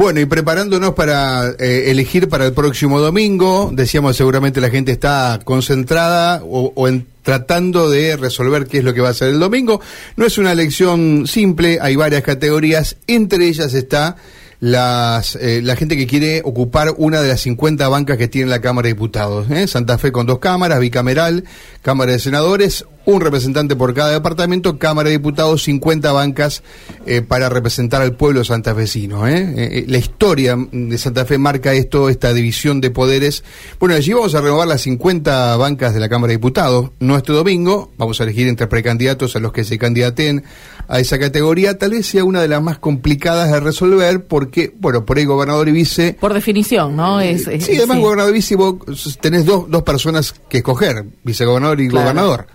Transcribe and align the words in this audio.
Bueno, 0.00 0.18
y 0.18 0.24
preparándonos 0.24 0.94
para 0.94 1.50
eh, 1.58 1.90
elegir 1.90 2.30
para 2.30 2.46
el 2.46 2.54
próximo 2.54 3.00
domingo, 3.00 3.70
decíamos 3.70 4.16
seguramente 4.16 4.58
la 4.58 4.70
gente 4.70 4.92
está 4.92 5.38
concentrada 5.44 6.42
o, 6.42 6.88
en, 6.88 7.06
tratando 7.22 7.90
de 7.90 8.16
resolver 8.16 8.66
qué 8.66 8.78
es 8.78 8.84
lo 8.84 8.94
que 8.94 9.02
va 9.02 9.10
a 9.10 9.14
ser 9.14 9.28
el 9.28 9.38
domingo. 9.38 9.82
No 10.16 10.24
es 10.24 10.38
una 10.38 10.52
elección 10.52 11.26
simple, 11.26 11.80
hay 11.82 11.96
varias 11.96 12.22
categorías, 12.22 12.96
entre 13.08 13.46
ellas 13.46 13.74
está 13.74 14.16
las, 14.58 15.36
eh, 15.36 15.60
la 15.62 15.76
gente 15.76 15.98
que 15.98 16.06
quiere 16.06 16.40
ocupar 16.46 16.94
una 16.96 17.20
de 17.20 17.28
las 17.28 17.42
50 17.42 17.86
bancas 17.90 18.16
que 18.16 18.26
tiene 18.26 18.48
la 18.48 18.62
Cámara 18.62 18.86
de 18.86 18.94
Diputados. 18.94 19.50
¿eh? 19.50 19.66
Santa 19.66 19.98
Fe 19.98 20.12
con 20.12 20.24
dos 20.24 20.38
cámaras, 20.38 20.80
bicameral, 20.80 21.44
Cámara 21.82 22.12
de 22.12 22.20
Senadores, 22.20 22.86
un 23.04 23.20
representante 23.20 23.76
por 23.76 23.94
cada 23.94 24.12
departamento, 24.12 24.78
Cámara 24.78 25.08
de 25.08 25.16
Diputados, 25.16 25.62
50 25.64 26.12
bancas 26.12 26.62
eh, 27.06 27.22
para 27.22 27.48
representar 27.48 28.02
al 28.02 28.14
pueblo 28.14 28.44
santafesino. 28.44 29.26
¿eh? 29.26 29.84
la 29.88 29.98
historia 29.98 30.56
de 30.70 30.98
Santa 30.98 31.24
Fe 31.24 31.38
marca 31.38 31.72
esto, 31.72 32.08
esta 32.08 32.32
división 32.32 32.80
de 32.80 32.90
poderes. 32.90 33.44
Bueno, 33.78 33.94
allí 33.94 34.12
vamos 34.12 34.34
a 34.34 34.40
renovar 34.40 34.68
las 34.68 34.82
50 34.82 35.56
bancas 35.56 35.94
de 35.94 36.00
la 36.00 36.08
Cámara 36.08 36.30
de 36.30 36.36
Diputados. 36.36 36.90
No 37.00 37.16
este 37.16 37.32
domingo, 37.32 37.92
vamos 37.96 38.20
a 38.20 38.24
elegir 38.24 38.48
entre 38.48 38.66
precandidatos 38.66 39.36
a 39.36 39.40
los 39.40 39.52
que 39.52 39.64
se 39.64 39.78
candidaten 39.78 40.44
a 40.88 40.98
esa 40.98 41.18
categoría, 41.20 41.78
tal 41.78 41.92
vez 41.92 42.06
sea 42.06 42.24
una 42.24 42.42
de 42.42 42.48
las 42.48 42.60
más 42.60 42.78
complicadas 42.78 43.50
de 43.52 43.60
resolver 43.60 44.24
porque, 44.24 44.74
bueno, 44.78 45.04
por 45.04 45.18
ahí 45.18 45.24
gobernador 45.24 45.68
y 45.68 45.72
vice... 45.72 46.16
Por 46.18 46.34
definición, 46.34 46.96
¿no? 46.96 47.20
Es, 47.20 47.44
sí, 47.44 47.76
además 47.76 47.98
gobernador 47.98 48.32
y 48.32 48.34
vice 48.34 48.56
vos 48.56 48.76
tenés 49.20 49.46
dos, 49.46 49.70
dos 49.70 49.82
personas 49.84 50.34
que 50.48 50.58
escoger, 50.58 51.04
vicegobernador 51.22 51.80
y 51.80 51.88
gobernador. 51.88 52.46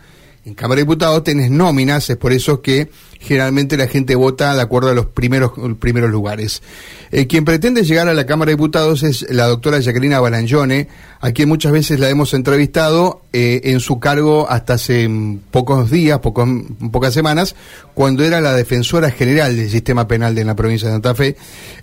En 0.45 0.53
Cámara 0.53 0.77
de 0.77 0.83
Diputados 0.83 1.23
tenés 1.23 1.49
nóminas, 1.49 2.07
es 2.07 2.17
por 2.17 2.31
eso 2.31 2.61
que 2.61 2.91
generalmente 3.19 3.77
la 3.77 3.87
gente 3.87 4.13
vota 4.13 4.53
de 4.53 4.61
acuerdo 4.61 4.91
a 4.91 4.93
los 4.93 5.07
primeros, 5.07 5.53
primeros 5.79 6.11
lugares. 6.11 6.61
Eh, 7.11 7.25
quien 7.25 7.45
pretende 7.45 7.83
llegar 7.83 8.07
a 8.07 8.13
la 8.13 8.27
Cámara 8.27 8.49
de 8.49 8.55
Diputados 8.55 9.01
es 9.01 9.25
la 9.31 9.47
doctora 9.47 9.79
Jacqueline 9.79 10.21
Balangione, 10.21 10.87
a 11.19 11.31
quien 11.31 11.49
muchas 11.49 11.71
veces 11.71 11.99
la 11.99 12.11
hemos 12.11 12.35
entrevistado 12.35 13.21
eh, 13.33 13.61
en 13.63 13.79
su 13.79 13.99
cargo 13.99 14.47
hasta 14.47 14.73
hace 14.73 15.09
pocos 15.49 15.89
días, 15.89 16.19
pocos, 16.19 16.47
pocas 16.91 17.15
semanas, 17.15 17.55
cuando 17.95 18.23
era 18.23 18.39
la 18.39 18.53
defensora 18.53 19.09
general 19.09 19.55
del 19.55 19.71
sistema 19.71 20.07
penal 20.07 20.35
de 20.35 20.45
la 20.45 20.55
provincia 20.55 20.89
de 20.89 20.93
Santa 20.93 21.15
Fe, 21.15 21.37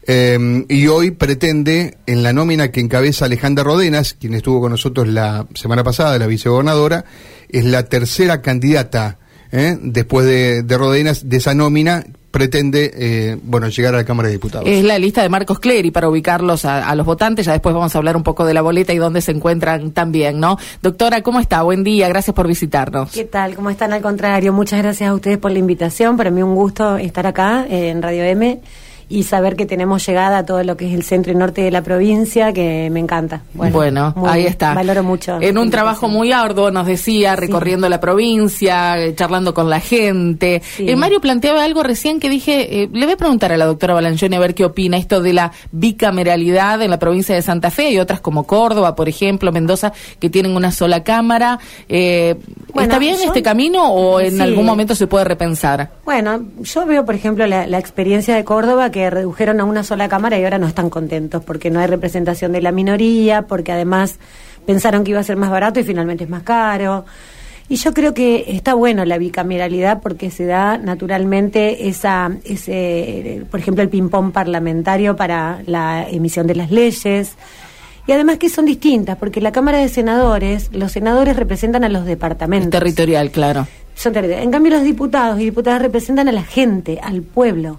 eh, 0.06 0.64
y 0.68 0.86
hoy 0.86 1.10
pretende, 1.10 1.96
en 2.06 2.22
la 2.22 2.32
nómina 2.32 2.70
que 2.70 2.78
encabeza 2.78 3.24
Alejandra 3.24 3.64
Rodenas, 3.64 4.14
quien 4.14 4.34
estuvo 4.34 4.60
con 4.60 4.70
nosotros 4.70 5.08
la 5.08 5.48
semana 5.54 5.82
pasada, 5.82 6.16
la 6.20 6.28
vicegobernadora, 6.28 7.04
es 7.52 7.64
la 7.64 7.84
tercera 7.84 8.42
candidata 8.42 9.18
¿eh? 9.52 9.78
después 9.80 10.26
de, 10.26 10.62
de 10.62 10.78
Rodenas, 10.78 11.28
de 11.28 11.36
esa 11.36 11.54
nómina, 11.54 12.04
pretende 12.32 12.90
eh, 12.96 13.38
bueno 13.42 13.68
llegar 13.68 13.94
a 13.94 13.98
la 13.98 14.04
Cámara 14.04 14.28
de 14.28 14.32
Diputados. 14.32 14.66
Es 14.66 14.82
la 14.82 14.98
lista 14.98 15.22
de 15.22 15.28
Marcos 15.28 15.60
Clery 15.60 15.90
para 15.90 16.08
ubicarlos 16.08 16.64
a, 16.64 16.92
los 16.96 17.06
votantes. 17.06 17.46
Ya 17.46 17.52
después 17.52 17.74
vamos 17.74 17.94
a 17.94 17.98
hablar 17.98 18.16
un 18.16 18.22
poco 18.22 18.44
de 18.44 18.54
la 18.54 18.62
boleta 18.62 18.92
y 18.92 18.96
dónde 18.96 19.20
se 19.20 19.32
encuentran 19.32 19.92
también, 19.92 20.40
¿no? 20.40 20.58
Doctora, 20.80 21.22
¿cómo 21.22 21.38
está? 21.38 21.62
Buen 21.62 21.84
día, 21.84 22.08
gracias 22.08 22.34
por 22.34 22.48
visitarnos. 22.48 23.12
¿Qué 23.12 23.24
tal? 23.24 23.54
¿Cómo 23.54 23.70
están? 23.70 23.92
Al 23.92 24.00
contrario, 24.00 24.52
muchas 24.52 24.80
gracias 24.80 25.10
a 25.10 25.14
ustedes 25.14 25.38
por 25.38 25.52
la 25.52 25.58
invitación. 25.58 26.16
Para 26.16 26.30
mí 26.30 26.42
un 26.42 26.54
gusto 26.54 26.96
estar 26.96 27.26
acá 27.26 27.66
en 27.68 28.02
Radio 28.02 28.24
M 28.24 28.60
y 29.12 29.24
saber 29.24 29.56
que 29.56 29.66
tenemos 29.66 30.06
llegada 30.06 30.38
a 30.38 30.46
todo 30.46 30.64
lo 30.64 30.78
que 30.78 30.86
es 30.86 30.94
el 30.94 31.02
centro 31.02 31.32
y 31.32 31.34
norte 31.34 31.60
de 31.60 31.70
la 31.70 31.82
provincia, 31.82 32.54
que 32.54 32.88
me 32.90 32.98
encanta. 32.98 33.42
Bueno, 33.52 34.14
ahí 34.26 34.46
está. 34.46 34.72
Valoro 34.72 35.02
mucho. 35.02 35.38
En 35.38 35.58
un 35.58 35.70
trabajo 35.70 36.08
muy 36.08 36.32
arduo, 36.32 36.70
nos 36.70 36.86
decía, 36.86 37.36
recorriendo 37.36 37.90
la 37.90 38.00
provincia, 38.00 38.98
eh, 38.98 39.14
charlando 39.14 39.52
con 39.52 39.68
la 39.68 39.80
gente. 39.80 40.62
Eh, 40.78 40.96
Mario 40.96 41.20
planteaba 41.20 41.62
algo 41.62 41.82
recién 41.82 42.20
que 42.20 42.30
dije, 42.30 42.84
eh, 42.84 42.88
le 42.90 43.04
voy 43.04 43.12
a 43.12 43.16
preguntar 43.18 43.52
a 43.52 43.58
la 43.58 43.66
doctora 43.66 43.92
Balanchoni 43.92 44.34
a 44.34 44.40
ver 44.40 44.54
qué 44.54 44.64
opina 44.64 44.96
esto 44.96 45.20
de 45.20 45.34
la 45.34 45.52
bicameralidad 45.72 46.80
en 46.80 46.90
la 46.90 46.98
provincia 46.98 47.34
de 47.34 47.42
Santa 47.42 47.70
Fe 47.70 47.90
y 47.90 47.98
otras 47.98 48.22
como 48.22 48.44
Córdoba, 48.44 48.94
por 48.94 49.10
ejemplo, 49.10 49.52
Mendoza, 49.52 49.92
que 50.20 50.30
tienen 50.30 50.56
una 50.56 50.72
sola 50.72 51.04
cámara. 51.04 51.58
¿Está 51.86 52.98
bien 52.98 53.16
este 53.22 53.42
camino 53.42 53.92
o 53.92 54.20
en 54.20 54.40
algún 54.40 54.64
momento 54.64 54.94
se 54.94 55.06
puede 55.06 55.26
repensar? 55.26 55.90
Bueno, 56.06 56.46
yo 56.62 56.86
veo, 56.86 57.04
por 57.04 57.14
ejemplo, 57.14 57.46
la, 57.46 57.66
la 57.66 57.78
experiencia 57.78 58.34
de 58.34 58.44
Córdoba 58.44 58.90
que 58.90 59.01
redujeron 59.10 59.60
a 59.60 59.64
una 59.64 59.84
sola 59.84 60.08
cámara 60.08 60.38
y 60.38 60.44
ahora 60.44 60.58
no 60.58 60.66
están 60.66 60.90
contentos 60.90 61.42
porque 61.44 61.70
no 61.70 61.80
hay 61.80 61.86
representación 61.86 62.52
de 62.52 62.62
la 62.62 62.72
minoría, 62.72 63.42
porque 63.42 63.72
además 63.72 64.18
pensaron 64.66 65.04
que 65.04 65.10
iba 65.12 65.20
a 65.20 65.24
ser 65.24 65.36
más 65.36 65.50
barato 65.50 65.80
y 65.80 65.84
finalmente 65.84 66.24
es 66.24 66.30
más 66.30 66.42
caro. 66.42 67.04
Y 67.68 67.76
yo 67.76 67.94
creo 67.94 68.12
que 68.12 68.44
está 68.48 68.74
bueno 68.74 69.04
la 69.04 69.18
bicameralidad 69.18 70.02
porque 70.02 70.30
se 70.30 70.44
da 70.44 70.76
naturalmente 70.78 71.88
esa, 71.88 72.30
ese, 72.44 73.44
por 73.50 73.60
ejemplo, 73.60 73.82
el 73.82 73.88
ping-pong 73.88 74.32
parlamentario 74.32 75.16
para 75.16 75.62
la 75.66 76.06
emisión 76.08 76.46
de 76.46 76.54
las 76.54 76.70
leyes. 76.70 77.34
Y 78.06 78.12
además 78.12 78.38
que 78.38 78.48
son 78.48 78.66
distintas, 78.66 79.16
porque 79.16 79.40
la 79.40 79.52
Cámara 79.52 79.78
de 79.78 79.88
Senadores, 79.88 80.70
los 80.72 80.92
senadores 80.92 81.36
representan 81.36 81.84
a 81.84 81.88
los 81.88 82.04
departamentos. 82.04 82.70
territorial, 82.70 83.30
claro. 83.30 83.66
Son 83.94 84.12
territorial. 84.12 84.44
En 84.44 84.50
cambio, 84.50 84.72
los 84.72 84.82
diputados 84.82 85.40
y 85.40 85.44
diputadas 85.44 85.80
representan 85.80 86.28
a 86.28 86.32
la 86.32 86.42
gente, 86.42 86.98
al 87.02 87.22
pueblo. 87.22 87.78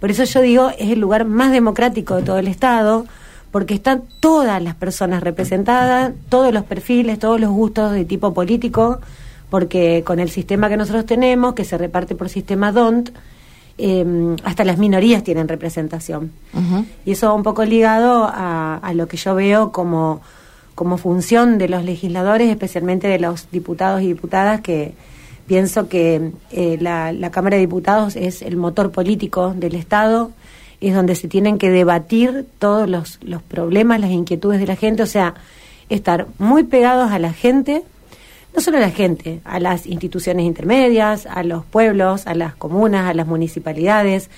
Por 0.00 0.10
eso 0.10 0.24
yo 0.24 0.40
digo, 0.40 0.70
es 0.78 0.90
el 0.90 1.00
lugar 1.00 1.24
más 1.24 1.52
democrático 1.52 2.16
de 2.16 2.22
todo 2.22 2.38
el 2.38 2.48
Estado, 2.48 3.06
porque 3.50 3.74
están 3.74 4.02
todas 4.20 4.60
las 4.60 4.74
personas 4.74 5.22
representadas, 5.22 6.12
todos 6.28 6.52
los 6.52 6.64
perfiles, 6.64 7.18
todos 7.18 7.40
los 7.40 7.50
gustos 7.50 7.92
de 7.92 8.04
tipo 8.04 8.34
político, 8.34 9.00
porque 9.48 10.02
con 10.04 10.18
el 10.18 10.28
sistema 10.28 10.68
que 10.68 10.76
nosotros 10.76 11.06
tenemos, 11.06 11.54
que 11.54 11.64
se 11.64 11.78
reparte 11.78 12.16
por 12.16 12.28
sistema 12.28 12.72
DONT, 12.72 13.10
em, 13.78 14.34
hasta 14.42 14.64
las 14.64 14.78
minorías 14.78 15.22
tienen 15.22 15.46
representación. 15.46 16.32
Y 17.04 17.12
eso 17.12 17.28
va 17.28 17.34
un 17.34 17.44
poco 17.44 17.64
ligado 17.64 18.24
a, 18.24 18.76
a, 18.78 18.94
lo 18.94 19.06
que 19.06 19.16
yo 19.16 19.36
veo 19.36 19.70
como, 19.70 20.20
como 20.74 20.98
función 20.98 21.56
de 21.56 21.68
los 21.68 21.84
legisladores, 21.84 22.50
especialmente 22.50 23.06
de 23.06 23.20
los 23.20 23.48
diputados 23.52 24.02
y 24.02 24.08
diputadas 24.08 24.60
que 24.62 24.94
Pienso 25.46 25.88
que 25.88 26.32
eh, 26.52 26.78
la, 26.80 27.30
Cámara 27.30 27.56
de 27.56 27.62
Diputados 27.62 28.16
es 28.16 28.40
el 28.40 28.56
motor 28.56 28.90
político 28.90 29.52
del 29.54 29.74
Estado, 29.74 30.32
es 30.80 30.94
donde 30.94 31.14
se 31.14 31.28
tienen 31.28 31.58
que 31.58 31.70
debatir 31.70 32.46
todos 32.58 32.88
los, 32.88 33.18
los 33.22 33.42
problemas, 33.42 34.00
las 34.00 34.10
inquietudes 34.10 34.60
de 34.60 34.66
la 34.66 34.76
gente, 34.76 35.02
o 35.02 35.06
sea, 35.06 35.34
estar 35.88 36.26
muy 36.38 36.64
pegados 36.64 37.12
a 37.12 37.18
la 37.18 37.32
gente, 37.32 37.82
no 38.54 38.60
solo 38.62 38.78
a 38.78 38.80
la 38.80 38.90
gente, 38.90 39.40
a 39.44 39.60
las 39.60 39.86
instituciones 39.86 40.46
intermedias, 40.46 41.26
a 41.26 41.42
los 41.42 41.64
pueblos, 41.64 42.26
a 42.26 42.34
las 42.34 42.54
comunas, 42.54 43.08
a 43.08 43.14
las 43.14 43.26
municipalidades, 43.26 44.30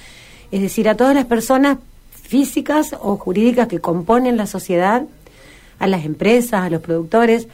es 0.51 0.61
decir, 0.61 0.89
a 0.89 0.97
todas 0.97 1.15
las 1.15 1.27
personas 1.27 1.79
físicas 2.11 2.97
o 3.01 3.17
jurídicas 3.17 3.69
que 3.69 3.81
componen 3.81 4.37
la 4.37 4.47
sociedad, 4.47 5.05
a 5.79 5.87
las 5.87 6.05
empresas, 6.05 6.63
a 6.63 6.71
los 6.71 6.81
productores, 6.81 7.47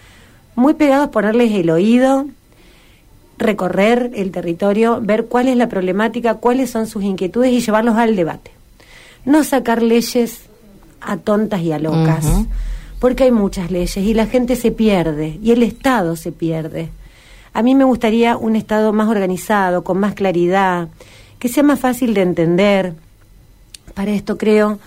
muy 0.55 0.75
pegados, 0.75 1.09
ponerles 1.09 1.53
el 1.53 1.71
oído, 1.71 2.27
recorrer 3.38 4.10
el 4.15 4.31
territorio, 4.31 5.00
ver 5.00 5.26
cuál 5.26 5.48
es 5.48 5.56
la 5.56 5.69
problemática, 5.69 6.34
cuáles 6.34 6.70
son 6.70 6.87
sus 6.87 7.03
inquietudes 7.03 7.53
y 7.53 7.60
llevarlos 7.60 7.97
al 7.97 8.16
debate. 8.16 8.50
No 9.25 9.44
sacar 9.44 9.82
leyes 9.82 10.43
a 11.00 11.16
tontas 11.16 11.60
y 11.62 11.72
a 11.72 11.78
locas, 11.78 12.26
porque 12.98 13.25
hay 13.25 13.32
muchas 13.32 13.71
leyes 13.71 13.97
y 13.97 14.15
la 14.15 14.26
gente 14.26 14.56
se 14.56 14.71
pierde 14.71 15.38
y 15.42 15.53
el 15.53 15.62
Estado 15.62 16.16
se 16.16 16.32
pierde. 16.32 16.91
A 17.54 17.62
mí 17.62 17.75
me 17.75 17.84
gustaría 17.84 18.37
un 18.37 18.56
Estado 18.56 18.92
más 18.92 19.09
organizado, 19.09 19.84
con 19.84 19.98
más 19.98 20.15
claridad, 20.15 20.88
que 21.38 21.48
sea 21.48 21.62
más 21.62 21.81
fácil 21.81 22.15
de 22.15 22.22
entender. 22.22 22.94
Para 23.94 24.12
esto 24.12 24.38
creo 24.38 24.78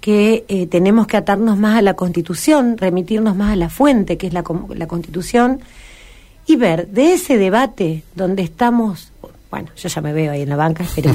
que 0.00 0.44
eh, 0.48 0.66
tenemos 0.66 1.06
que 1.06 1.16
atarnos 1.16 1.58
más 1.58 1.76
a 1.76 1.82
la 1.82 1.94
Constitución, 1.94 2.78
remitirnos 2.78 3.36
más 3.36 3.52
a 3.52 3.56
la 3.56 3.68
fuente, 3.68 4.16
que 4.16 4.26
es 4.26 4.32
la, 4.32 4.42
la 4.74 4.86
Constitución, 4.86 5.60
y 6.50 6.56
ver 6.56 6.88
de 6.88 7.12
ese 7.12 7.38
debate 7.38 8.02
donde 8.16 8.42
estamos, 8.42 9.12
bueno, 9.52 9.68
yo 9.76 9.88
ya 9.88 10.00
me 10.00 10.12
veo 10.12 10.32
ahí 10.32 10.42
en 10.42 10.48
la 10.48 10.56
banca, 10.56 10.84
pero 10.96 11.12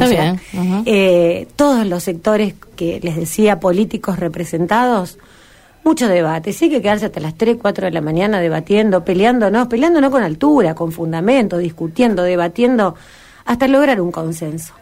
eh, 0.86 1.48
todos 1.58 1.86
los 1.86 2.04
sectores 2.04 2.54
que 2.78 3.02
les 3.04 3.18
decía 3.18 3.60
políticos 3.60 4.18
representados, 4.18 5.18
mucho 5.84 6.08
debate. 6.08 6.54
Sí 6.54 6.66
hay 6.66 6.72
que 6.72 6.82
quedarse 6.82 7.08
hasta 7.08 7.20
las 7.20 7.36
3, 7.36 7.58
4 7.62 7.86
de 7.86 7.92
la 7.92 8.00
mañana 8.00 8.40
debatiendo, 8.40 9.04
peleándonos, 9.04 9.68
peleándonos 9.68 10.10
con 10.10 10.24
altura, 10.24 10.74
con 10.74 10.94
fundamento, 10.94 11.58
discutiendo, 11.58 12.24
debatiendo, 12.24 12.96
hasta 13.44 13.68
lograr 13.68 14.00
un 14.00 14.12
consenso. 14.12 14.74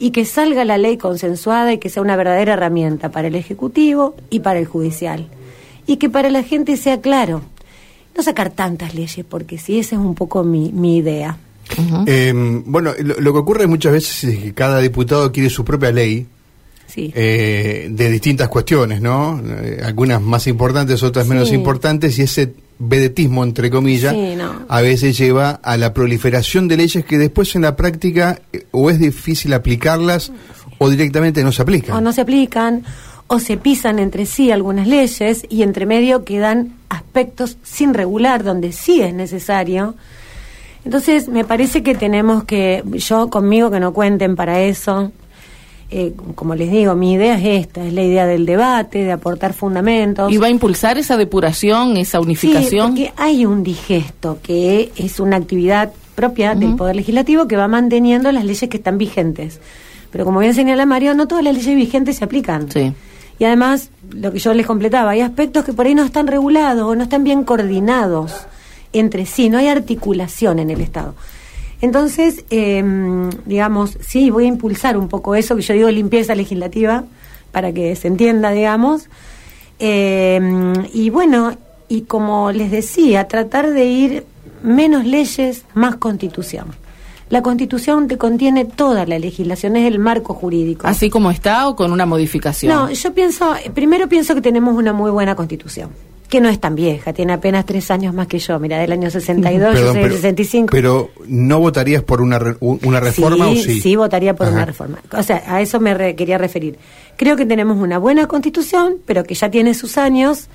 Y 0.00 0.10
que 0.10 0.24
salga 0.24 0.64
la 0.64 0.78
ley 0.78 0.96
consensuada 0.96 1.72
y 1.72 1.78
que 1.78 1.90
sea 1.90 2.02
una 2.02 2.16
verdadera 2.16 2.54
herramienta 2.54 3.10
para 3.10 3.28
el 3.28 3.36
Ejecutivo 3.36 4.16
y 4.30 4.40
para 4.40 4.58
el 4.58 4.66
Judicial. 4.66 5.28
Y 5.86 5.98
que 5.98 6.10
para 6.10 6.28
la 6.28 6.42
gente 6.42 6.76
sea 6.76 7.00
claro 7.00 7.42
no 8.16 8.22
sacar 8.22 8.50
tantas 8.50 8.94
leyes, 8.94 9.24
porque 9.28 9.58
si 9.58 9.78
esa 9.78 9.96
es 9.96 10.00
un 10.00 10.14
poco 10.14 10.42
mi, 10.44 10.72
mi 10.72 10.98
idea. 10.98 11.38
Em, 12.06 12.64
bueno, 12.66 12.92
lo, 12.98 13.32
que 13.32 13.38
ocurre 13.38 13.66
muchas 13.66 13.92
veces 13.92 14.24
es 14.24 14.38
que 14.42 14.54
cada 14.54 14.80
diputado 14.80 15.30
quiere 15.32 15.50
su 15.50 15.64
propia 15.64 15.92
ley. 15.92 16.26
Eh, 16.96 17.86
de 17.88 18.10
distintas 18.10 18.48
cuestiones, 18.48 19.00
¿no? 19.00 19.40
Eh, 19.40 19.80
algunas 19.84 20.20
más 20.20 20.48
importantes, 20.48 21.00
otras 21.04 21.24
menos 21.24 21.52
importantes, 21.52 22.18
y 22.18 22.22
ese 22.22 22.52
vedetismo, 22.80 23.44
entre 23.44 23.70
comillas, 23.70 24.12
a 24.68 24.80
veces 24.80 25.16
lleva 25.16 25.50
a 25.62 25.76
la 25.76 25.94
proliferación 25.94 26.66
de 26.66 26.78
leyes 26.78 27.04
que 27.04 27.16
después 27.16 27.54
en 27.54 27.62
la 27.62 27.76
práctica 27.76 28.40
eh, 28.52 28.66
o 28.72 28.90
es 28.90 28.98
difícil 28.98 29.52
aplicarlas 29.52 30.32
O 30.78 30.90
directamente 30.90 31.44
no 31.44 31.52
se 31.52 31.62
aplican. 31.62 31.94
O 31.94 32.00
no 32.00 32.12
se 32.12 32.22
aplican, 32.22 32.82
o 33.28 33.38
se 33.38 33.56
pisan 33.56 33.98
entre 34.00 34.26
sí 34.26 34.50
algunas 34.50 34.88
leyes 34.88 35.44
y 35.48 35.62
entre 35.62 35.86
medio 35.86 36.24
quedan 36.24 36.79
aspectos 36.90 37.56
sin 37.62 37.94
regular 37.94 38.44
donde 38.44 38.72
sí 38.72 39.00
es 39.00 39.14
necesario. 39.14 39.94
Entonces, 40.84 41.28
me 41.28 41.44
parece 41.44 41.82
que 41.82 41.94
tenemos 41.94 42.44
que, 42.44 42.82
yo 42.92 43.30
conmigo 43.30 43.70
que 43.70 43.80
no 43.80 43.92
cuenten 43.92 44.36
para 44.36 44.60
eso, 44.60 45.12
eh, 45.90 46.12
como 46.34 46.54
les 46.54 46.70
digo, 46.70 46.94
mi 46.94 47.14
idea 47.14 47.36
es 47.36 47.66
esta, 47.66 47.84
es 47.84 47.92
la 47.92 48.02
idea 48.02 48.26
del 48.26 48.46
debate, 48.46 49.04
de 49.04 49.12
aportar 49.12 49.54
fundamentos. 49.54 50.32
¿Y 50.32 50.36
va 50.36 50.46
a 50.46 50.50
impulsar 50.50 50.98
esa 50.98 51.16
depuración, 51.16 51.96
esa 51.96 52.20
unificación? 52.20 52.96
Sí, 52.96 53.04
porque 53.06 53.12
hay 53.16 53.44
un 53.44 53.62
digesto 53.62 54.38
que 54.42 54.92
es 54.96 55.18
una 55.18 55.36
actividad 55.36 55.92
propia 56.14 56.54
del 56.54 56.76
Poder 56.76 56.96
Legislativo 56.96 57.48
que 57.48 57.56
va 57.56 57.66
manteniendo 57.66 58.30
las 58.30 58.44
leyes 58.44 58.68
que 58.68 58.76
están 58.76 58.98
vigentes. 58.98 59.58
Pero 60.12 60.24
como 60.24 60.40
bien 60.40 60.54
señala 60.54 60.86
Mario, 60.86 61.14
no 61.14 61.26
todas 61.26 61.42
las 61.42 61.54
leyes 61.54 61.74
vigentes 61.74 62.18
se 62.18 62.24
aplican. 62.24 62.70
Sí. 62.70 62.92
Y 63.40 63.46
además, 63.46 63.90
lo 64.10 64.30
que 64.32 64.38
yo 64.38 64.52
les 64.52 64.66
completaba, 64.66 65.12
hay 65.12 65.22
aspectos 65.22 65.64
que 65.64 65.72
por 65.72 65.86
ahí 65.86 65.94
no 65.94 66.04
están 66.04 66.26
regulados 66.26 66.84
o 66.84 66.94
no 66.94 67.04
están 67.04 67.24
bien 67.24 67.42
coordinados 67.42 68.46
entre 68.92 69.24
sí, 69.24 69.48
no 69.48 69.56
hay 69.56 69.68
articulación 69.68 70.58
en 70.58 70.68
el 70.68 70.82
Estado. 70.82 71.14
Entonces, 71.80 72.44
em, 72.50 73.30
digamos, 73.46 73.96
sí, 74.06 74.28
voy 74.28 74.44
a 74.44 74.48
impulsar 74.48 74.98
un 74.98 75.08
poco 75.08 75.34
eso, 75.34 75.56
que 75.56 75.62
yo 75.62 75.72
digo 75.72 75.90
limpieza 75.90 76.34
legislativa, 76.34 77.04
para 77.50 77.72
que 77.72 77.96
se 77.96 78.08
entienda, 78.08 78.50
digamos. 78.50 79.08
Em, 79.78 80.74
y 80.92 81.08
bueno, 81.08 81.56
y 81.88 82.02
como 82.02 82.52
les 82.52 82.70
decía, 82.70 83.26
tratar 83.26 83.70
de 83.70 83.86
ir 83.86 84.26
menos 84.62 85.06
leyes, 85.06 85.64
más 85.72 85.96
constitución. 85.96 86.66
La 87.30 87.42
constitución 87.42 88.08
te 88.08 88.18
contiene 88.18 88.64
toda 88.64 89.06
la 89.06 89.18
legislación, 89.18 89.76
es 89.76 89.86
el 89.86 90.00
marco 90.00 90.34
jurídico. 90.34 90.86
¿Así 90.86 91.08
como 91.08 91.30
está 91.30 91.68
o 91.68 91.76
con 91.76 91.92
una 91.92 92.04
modificación? 92.04 92.74
No, 92.74 92.90
yo 92.90 93.14
pienso, 93.14 93.54
primero 93.72 94.08
pienso 94.08 94.34
que 94.34 94.42
tenemos 94.42 94.76
una 94.76 94.92
muy 94.92 95.12
buena 95.12 95.36
constitución 95.36 95.90
que 96.30 96.40
no 96.40 96.48
es 96.48 96.60
tan 96.60 96.76
vieja, 96.76 97.12
tiene 97.12 97.32
apenas 97.32 97.66
tres 97.66 97.90
años 97.90 98.14
más 98.14 98.28
que 98.28 98.38
yo, 98.38 98.58
mira, 98.60 98.78
del 98.78 98.92
año 98.92 99.10
62, 99.10 99.74
yo 99.78 99.92
soy 99.92 100.02
del 100.02 100.12
65. 100.12 100.68
Pero, 100.70 101.10
¿no 101.26 101.58
votarías 101.58 102.04
por 102.04 102.22
una, 102.22 102.38
una 102.60 103.00
reforma 103.00 103.46
sí, 103.46 103.50
o 103.50 103.62
sí? 103.62 103.80
Sí, 103.80 103.96
votaría 103.96 104.34
por 104.36 104.46
una 104.46 104.64
reforma. 104.64 104.98
O 105.10 105.24
sea, 105.24 105.42
a 105.44 105.60
eso 105.60 105.80
me 105.80 106.14
quería 106.14 106.38
referir. 106.38 106.78
Creo 107.16 107.36
que 107.36 107.46
tenemos 107.46 107.78
una 107.78 107.98
buena 107.98 108.28
constitución, 108.28 108.98
pero 109.06 109.24
que 109.24 109.34
ya 109.34 109.50
tiene 109.50 109.74
sus 109.74 109.98
años 109.98 110.46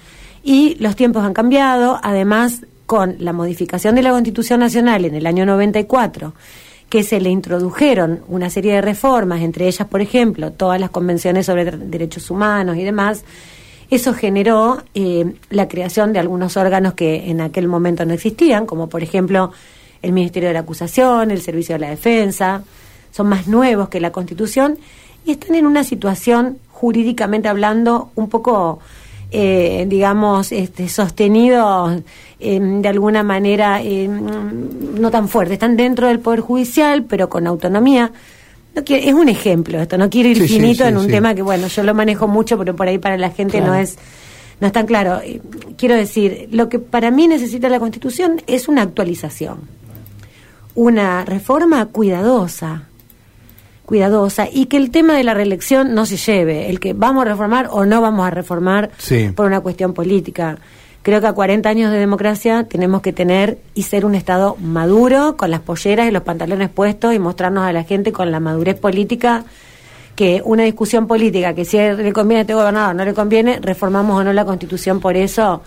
y 0.44 0.76
los 0.80 0.96
tiempos 0.96 1.26
han 1.26 1.34
cambiado, 1.34 2.00
además 2.02 2.62
con 2.86 3.16
la 3.20 3.34
modificación 3.34 3.96
de 3.96 4.04
la 4.04 4.12
Constitución 4.12 4.60
Nacional 4.60 5.06
en 5.06 5.16
el 5.16 5.28
año 5.28 5.46
94 5.46 6.34
que 6.90 7.04
se 7.04 7.20
le 7.20 7.30
introdujeron 7.30 8.22
una 8.28 8.50
serie 8.50 8.74
de 8.74 8.82
reformas, 8.82 9.42
entre 9.42 9.68
ellas, 9.68 9.88
por 9.88 10.02
ejemplo, 10.02 10.52
todas 10.52 10.80
las 10.80 10.92
convenciones 10.92 11.48
sobre 11.48 11.66
derechos 11.72 12.30
humanos 12.30 12.78
y 12.78 12.84
demás, 12.84 13.26
eso 13.90 14.14
generó 14.14 14.84
eh, 14.94 15.34
la 15.50 15.68
creación 15.68 16.14
de 16.14 16.20
algunos 16.20 16.58
órganos 16.58 16.94
que 16.94 17.30
en 17.30 17.42
aquel 17.42 17.68
momento 17.68 18.06
no 18.06 18.14
existían, 18.14 18.66
como 18.66 18.90
por 18.90 19.04
ejemplo 19.04 19.52
el 20.02 20.12
Ministerio 20.12 20.50
de 20.50 20.54
la 20.54 20.62
Acusación, 20.62 21.32
el 21.32 21.42
Servicio 21.42 21.76
de 21.76 21.80
la 21.80 21.90
Defensa, 21.90 22.64
son 23.12 23.28
más 23.28 23.48
nuevos 23.48 23.90
que 23.90 24.00
la 24.00 24.12
Constitución 24.12 24.78
y 25.26 25.32
están 25.32 25.56
en 25.56 25.66
una 25.66 25.84
situación 25.84 26.60
jurídicamente 26.72 27.48
hablando 27.48 28.12
un 28.16 28.30
poco, 28.30 28.80
eh, 29.38 29.86
digamos, 29.88 30.52
este, 30.54 30.88
sostenidos 30.88 32.02
eh, 32.40 32.60
de 32.60 32.88
alguna 32.88 33.22
manera 33.24 33.82
no 33.84 35.12
tan 35.12 35.28
fuerte. 35.28 35.56
Están 35.56 35.76
dentro 35.76 36.08
del 36.08 36.20
Poder 36.20 36.40
Judicial, 36.40 37.04
pero 37.04 37.28
con 37.28 37.46
autonomía 37.46 38.12
es 38.86 39.14
un 39.14 39.30
ejemplo 39.30 39.82
esto, 39.82 39.98
no 39.98 40.10
quiero 40.10 40.30
ir 40.30 40.48
finito 40.48 40.86
en 40.86 40.98
un 40.98 41.08
tema 41.08 41.34
que, 41.34 41.42
bueno, 41.42 41.68
yo 41.68 41.84
lo 41.84 41.94
manejo 41.94 42.28
mucho, 42.28 42.58
pero 42.58 42.76
por 42.76 42.88
ahí 42.88 42.98
para 42.98 43.18
la 43.18 43.30
gente 43.30 43.62
no 43.62 43.74
es 43.76 43.98
no 44.62 44.68
es 44.68 44.74
tan 44.74 44.86
claro. 44.86 45.20
Eh, 45.22 45.42
quiero 45.78 45.96
decir, 45.96 46.48
lo 46.52 46.70
que 46.70 46.80
para 46.80 47.12
mí 47.12 47.28
necesita 47.28 47.68
la 47.68 47.80
Constitución 47.80 48.42
es 48.48 48.70
una 48.70 48.84
actualización, 48.84 49.60
una 50.76 51.26
reforma 51.26 51.86
cuidadosa, 51.88 52.88
cuidadosa, 53.86 54.48
y 54.52 54.66
que 54.66 54.78
el 54.78 54.92
tema 54.92 55.16
de 55.16 55.24
la 55.24 55.34
reelección 55.34 55.94
no 55.94 56.06
se 56.06 56.18
lleve, 56.18 56.70
el 56.70 56.80
que 56.80 56.94
vamos 56.94 57.22
a 57.22 57.30
reformar 57.30 57.68
o 57.72 57.86
no 57.86 58.02
vamos 58.02 58.26
a 58.26 58.32
reformar 58.32 58.92
por 59.36 59.46
una 59.46 59.60
cuestión 59.62 59.94
política. 59.94 60.58
Creo 61.04 61.22
que 61.22 61.28
a 61.28 61.34
40 61.34 61.70
años 61.70 61.92
de 61.92 62.00
democracia 62.00 62.64
tenemos 62.64 63.04
que 63.04 63.14
tener 63.14 63.60
y 63.76 63.84
ser 63.84 64.06
un 64.06 64.16
Estado 64.16 64.58
maduro, 64.60 65.38
con 65.38 65.52
las 65.52 65.60
polleras 65.60 66.08
y 66.08 66.12
los 66.12 66.24
pantalones 66.24 66.70
puestos 66.70 67.14
y 67.14 67.20
mostrarnos 67.20 67.64
a 67.64 67.72
la 67.74 67.84
gente 67.84 68.12
con 68.12 68.32
la 68.32 68.40
madurez 68.40 68.80
política 68.80 69.46
que 70.16 70.42
una 70.44 70.64
discusión 70.64 71.08
política 71.08 71.54
que 71.54 71.66
si 71.66 71.78
le 71.78 72.14
conviene 72.14 72.40
a 72.40 72.42
este 72.42 72.54
gobernador 72.54 72.96
no 72.96 73.06
le 73.06 73.14
conviene, 73.14 73.60
reformamos 73.62 74.20
o 74.20 74.24
no 74.24 74.34
la 74.34 74.46
constitución 74.46 75.00
por 75.00 75.18
eso, 75.18 75.62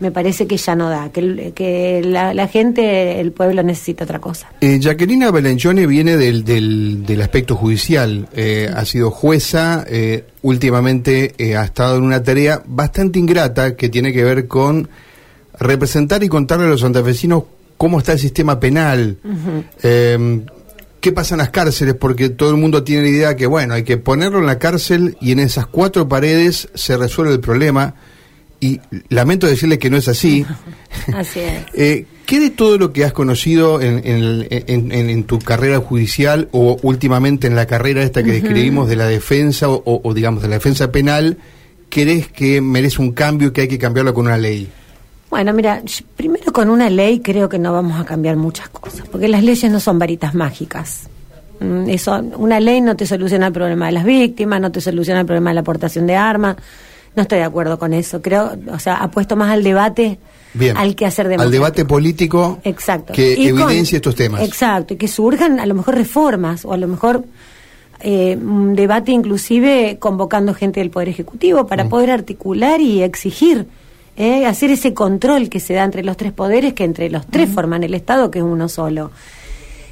me 0.00 0.10
parece 0.10 0.46
que 0.46 0.56
ya 0.56 0.74
no 0.74 0.88
da, 0.88 1.10
que, 1.10 1.52
que 1.54 2.02
la, 2.04 2.48
gente, 2.48 3.20
el 3.20 3.32
pueblo 3.32 3.62
necesita 3.62 4.04
otra 4.04 4.18
cosa. 4.18 4.48
Eh, 4.60 4.78
Jacqueline 4.80 5.30
Belenchone 5.30 5.86
viene 5.86 6.16
del, 6.16 6.44
del, 6.44 7.22
aspecto 7.22 7.54
judicial, 7.54 8.28
eh, 8.34 8.70
ha 8.74 8.84
sido 8.84 9.10
jueza, 9.10 9.84
eh, 9.88 10.24
últimamente 10.42 11.34
eh, 11.38 11.56
ha 11.56 11.64
estado 11.64 11.96
en 11.98 12.04
una 12.04 12.22
tarea 12.22 12.62
bastante 12.66 13.18
ingrata 13.18 13.76
que 13.76 13.88
tiene 13.88 14.12
que 14.12 14.24
ver 14.24 14.48
con 14.48 14.88
representar 15.58 16.24
y 16.24 16.28
contarle 16.28 16.66
a 16.66 16.68
los 16.68 16.80
santafesinos 16.80 17.44
cómo 17.76 17.98
está 17.98 18.12
el 18.12 18.18
sistema 18.18 18.58
penal. 18.58 19.18
¿Qué 19.80 21.12
pasa 21.12 21.34
en 21.34 21.38
las 21.38 21.50
cárceles? 21.50 21.94
Porque 21.94 22.30
todo 22.30 22.50
el 22.50 22.56
mundo 22.56 22.82
tiene 22.82 23.02
la 23.02 23.08
idea 23.10 23.36
que, 23.36 23.46
bueno, 23.46 23.74
hay 23.74 23.82
que 23.82 23.98
ponerlo 23.98 24.38
en 24.38 24.46
la 24.46 24.58
cárcel 24.58 25.18
y 25.20 25.32
en 25.32 25.38
esas 25.38 25.66
cuatro 25.66 26.08
paredes 26.08 26.68
se 26.74 26.96
resuelve 26.96 27.34
el 27.34 27.40
problema 27.40 27.94
y 28.64 28.80
lamento 29.10 29.46
decirle 29.46 29.78
que 29.78 29.90
no 29.90 29.98
es 29.98 30.08
así. 30.08 30.46
así 31.14 31.40
es. 31.40 31.64
Eh, 31.74 32.06
¿Qué 32.24 32.40
de 32.40 32.48
todo 32.48 32.78
lo 32.78 32.92
que 32.92 33.04
has 33.04 33.12
conocido 33.12 33.82
en, 33.82 35.24
tu 35.24 35.38
carrera 35.38 35.78
judicial 35.78 36.48
o 36.52 36.78
últimamente 36.82 37.46
en 37.46 37.54
la 37.54 37.66
carrera 37.66 38.02
esta 38.02 38.22
que 38.22 38.32
describimos 38.32 38.88
de 38.88 38.96
la 38.96 39.06
defensa 39.06 39.66
o, 39.68 40.14
digamos 40.14 40.42
de 40.42 40.48
la 40.48 40.54
defensa 40.54 40.90
penal, 40.90 41.36
crees 41.90 42.28
que 42.28 42.62
merece 42.62 43.02
un 43.02 43.12
cambio 43.12 43.48
y 43.48 43.50
que 43.52 43.60
hay 43.62 43.68
que 43.68 43.78
cambiarlo 43.78 44.14
con 44.14 44.24
una 44.24 44.38
ley? 44.38 44.70
Bueno, 45.28 45.52
mira, 45.52 45.82
primero 46.16 46.50
con 46.50 46.70
una 46.70 46.88
ley 46.88 47.20
creo 47.20 47.50
que 47.50 47.58
no 47.58 47.74
vamos 47.74 48.00
a 48.00 48.06
cambiar 48.06 48.36
muchas 48.36 48.70
cosas, 48.70 49.06
porque 49.06 49.28
las 49.28 49.44
leyes 49.44 49.70
no 49.70 49.80
son 49.80 49.98
varitas 49.98 50.34
mágicas. 50.34 51.10
Mm, 51.60 51.90
eso, 51.90 52.24
una 52.38 52.58
ley 52.58 52.80
no 52.80 52.96
te 52.96 53.04
soluciona 53.04 53.48
el 53.48 53.52
problema 53.52 53.86
de 53.86 53.92
las 53.92 54.04
víctimas, 54.04 54.62
no 54.62 54.72
te 54.72 54.80
soluciona 54.80 55.20
el 55.20 55.26
problema 55.26 55.50
de 55.50 55.54
la 55.54 55.60
aportación 55.60 56.06
de 56.06 56.16
armas 56.16 56.56
no 57.16 57.22
estoy 57.22 57.38
de 57.38 57.44
acuerdo 57.44 57.78
con 57.78 57.92
eso. 57.92 58.20
Creo, 58.20 58.52
o 58.70 58.78
sea, 58.78 58.96
apuesto 58.96 59.36
más 59.36 59.50
al 59.50 59.62
debate, 59.62 60.18
al 60.76 60.94
que 60.94 61.06
hacer 61.06 61.32
Al 61.38 61.50
debate 61.50 61.84
político 61.84 62.58
exacto. 62.64 63.12
que 63.12 63.34
evidencie 63.48 63.96
estos 63.96 64.14
temas. 64.14 64.42
Exacto, 64.42 64.94
y 64.94 64.96
que 64.96 65.08
surjan 65.08 65.60
a 65.60 65.66
lo 65.66 65.74
mejor 65.74 65.94
reformas 65.94 66.64
o 66.64 66.72
a 66.72 66.76
lo 66.76 66.88
mejor 66.88 67.24
eh, 68.00 68.36
un 68.36 68.74
debate 68.74 69.12
inclusive 69.12 69.96
convocando 69.98 70.54
gente 70.54 70.80
del 70.80 70.90
Poder 70.90 71.08
Ejecutivo 71.08 71.66
para 71.66 71.84
mm. 71.84 71.88
poder 71.88 72.10
articular 72.10 72.80
y 72.80 73.02
exigir. 73.02 73.66
Eh, 74.16 74.46
hacer 74.46 74.70
ese 74.70 74.94
control 74.94 75.48
que 75.48 75.58
se 75.58 75.74
da 75.74 75.82
entre 75.82 76.04
los 76.04 76.16
tres 76.16 76.32
poderes, 76.32 76.72
que 76.74 76.84
entre 76.84 77.10
los 77.10 77.26
tres 77.26 77.48
mm. 77.48 77.52
forman 77.52 77.82
el 77.82 77.94
Estado, 77.94 78.30
que 78.30 78.38
es 78.38 78.44
uno 78.44 78.68
solo. 78.68 79.10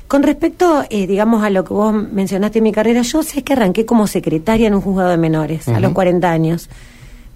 Con 0.07 0.23
respecto, 0.23 0.85
eh, 0.91 1.07
digamos, 1.07 1.43
a 1.43 1.51
lo 1.51 1.65
que 1.65 1.73
vos 1.73 1.93
mencionaste 1.93 2.59
en 2.59 2.65
mi 2.65 2.71
carrera, 2.71 3.03
yo 3.03 3.23
sé 3.23 3.43
que 3.43 3.55
arranqué 3.55 3.87
como 3.87 4.07
secretaria 4.07 4.69
en 4.69 4.75
un 4.75 4.83
juzgado 4.83 5.09
de 5.09 5.17
menores 5.17 5.67
a 5.69 5.81
los 5.81 5.93
40 5.93 6.31
años. 6.31 6.69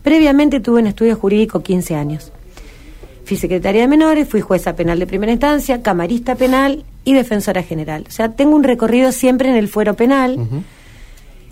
Previamente 0.07 0.61
tuve 0.61 0.79
un 0.79 0.87
estudio 0.87 1.17
jurídico 1.17 1.65
15 1.65 1.97
años. 1.97 2.31
Fui 3.25 3.37
secretaria 3.37 3.81
de 3.81 3.89
menores, 3.89 4.29
fui 4.29 4.41
jueza 4.41 4.77
penal 4.77 5.01
de 5.01 5.07
primera 5.09 5.33
instancia, 5.33 5.83
camarista 5.83 6.37
penal 6.37 6.85
y 7.05 7.13
defensora 7.13 7.65
general. 7.65 8.05
O 8.07 8.13
sea, 8.13 8.29
tengo 8.29 8.55
un 8.55 8.63
recorrido 8.63 9.11
siempre 9.11 9.49
en 9.49 9.57
el 9.57 9.67
fuero 9.67 9.95
penal. 9.95 10.39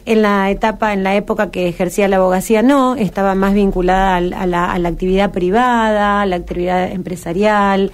En 0.07 0.23
la 0.23 0.53
etapa, 0.53 0.93
en 0.93 1.03
la 1.03 1.17
época 1.17 1.51
que 1.51 1.67
ejercía 1.67 2.07
la 2.07 2.19
abogacía, 2.19 2.63
no, 2.63 2.95
estaba 2.95 3.35
más 3.35 3.55
vinculada 3.55 4.19
a, 4.19 4.21
la, 4.21 4.71
a 4.71 4.79
la, 4.79 4.89
actividad 4.89 5.33
privada, 5.33 6.23
a 6.23 6.27
la 6.27 6.37
actividad 6.37 6.93
empresarial, 6.93 7.91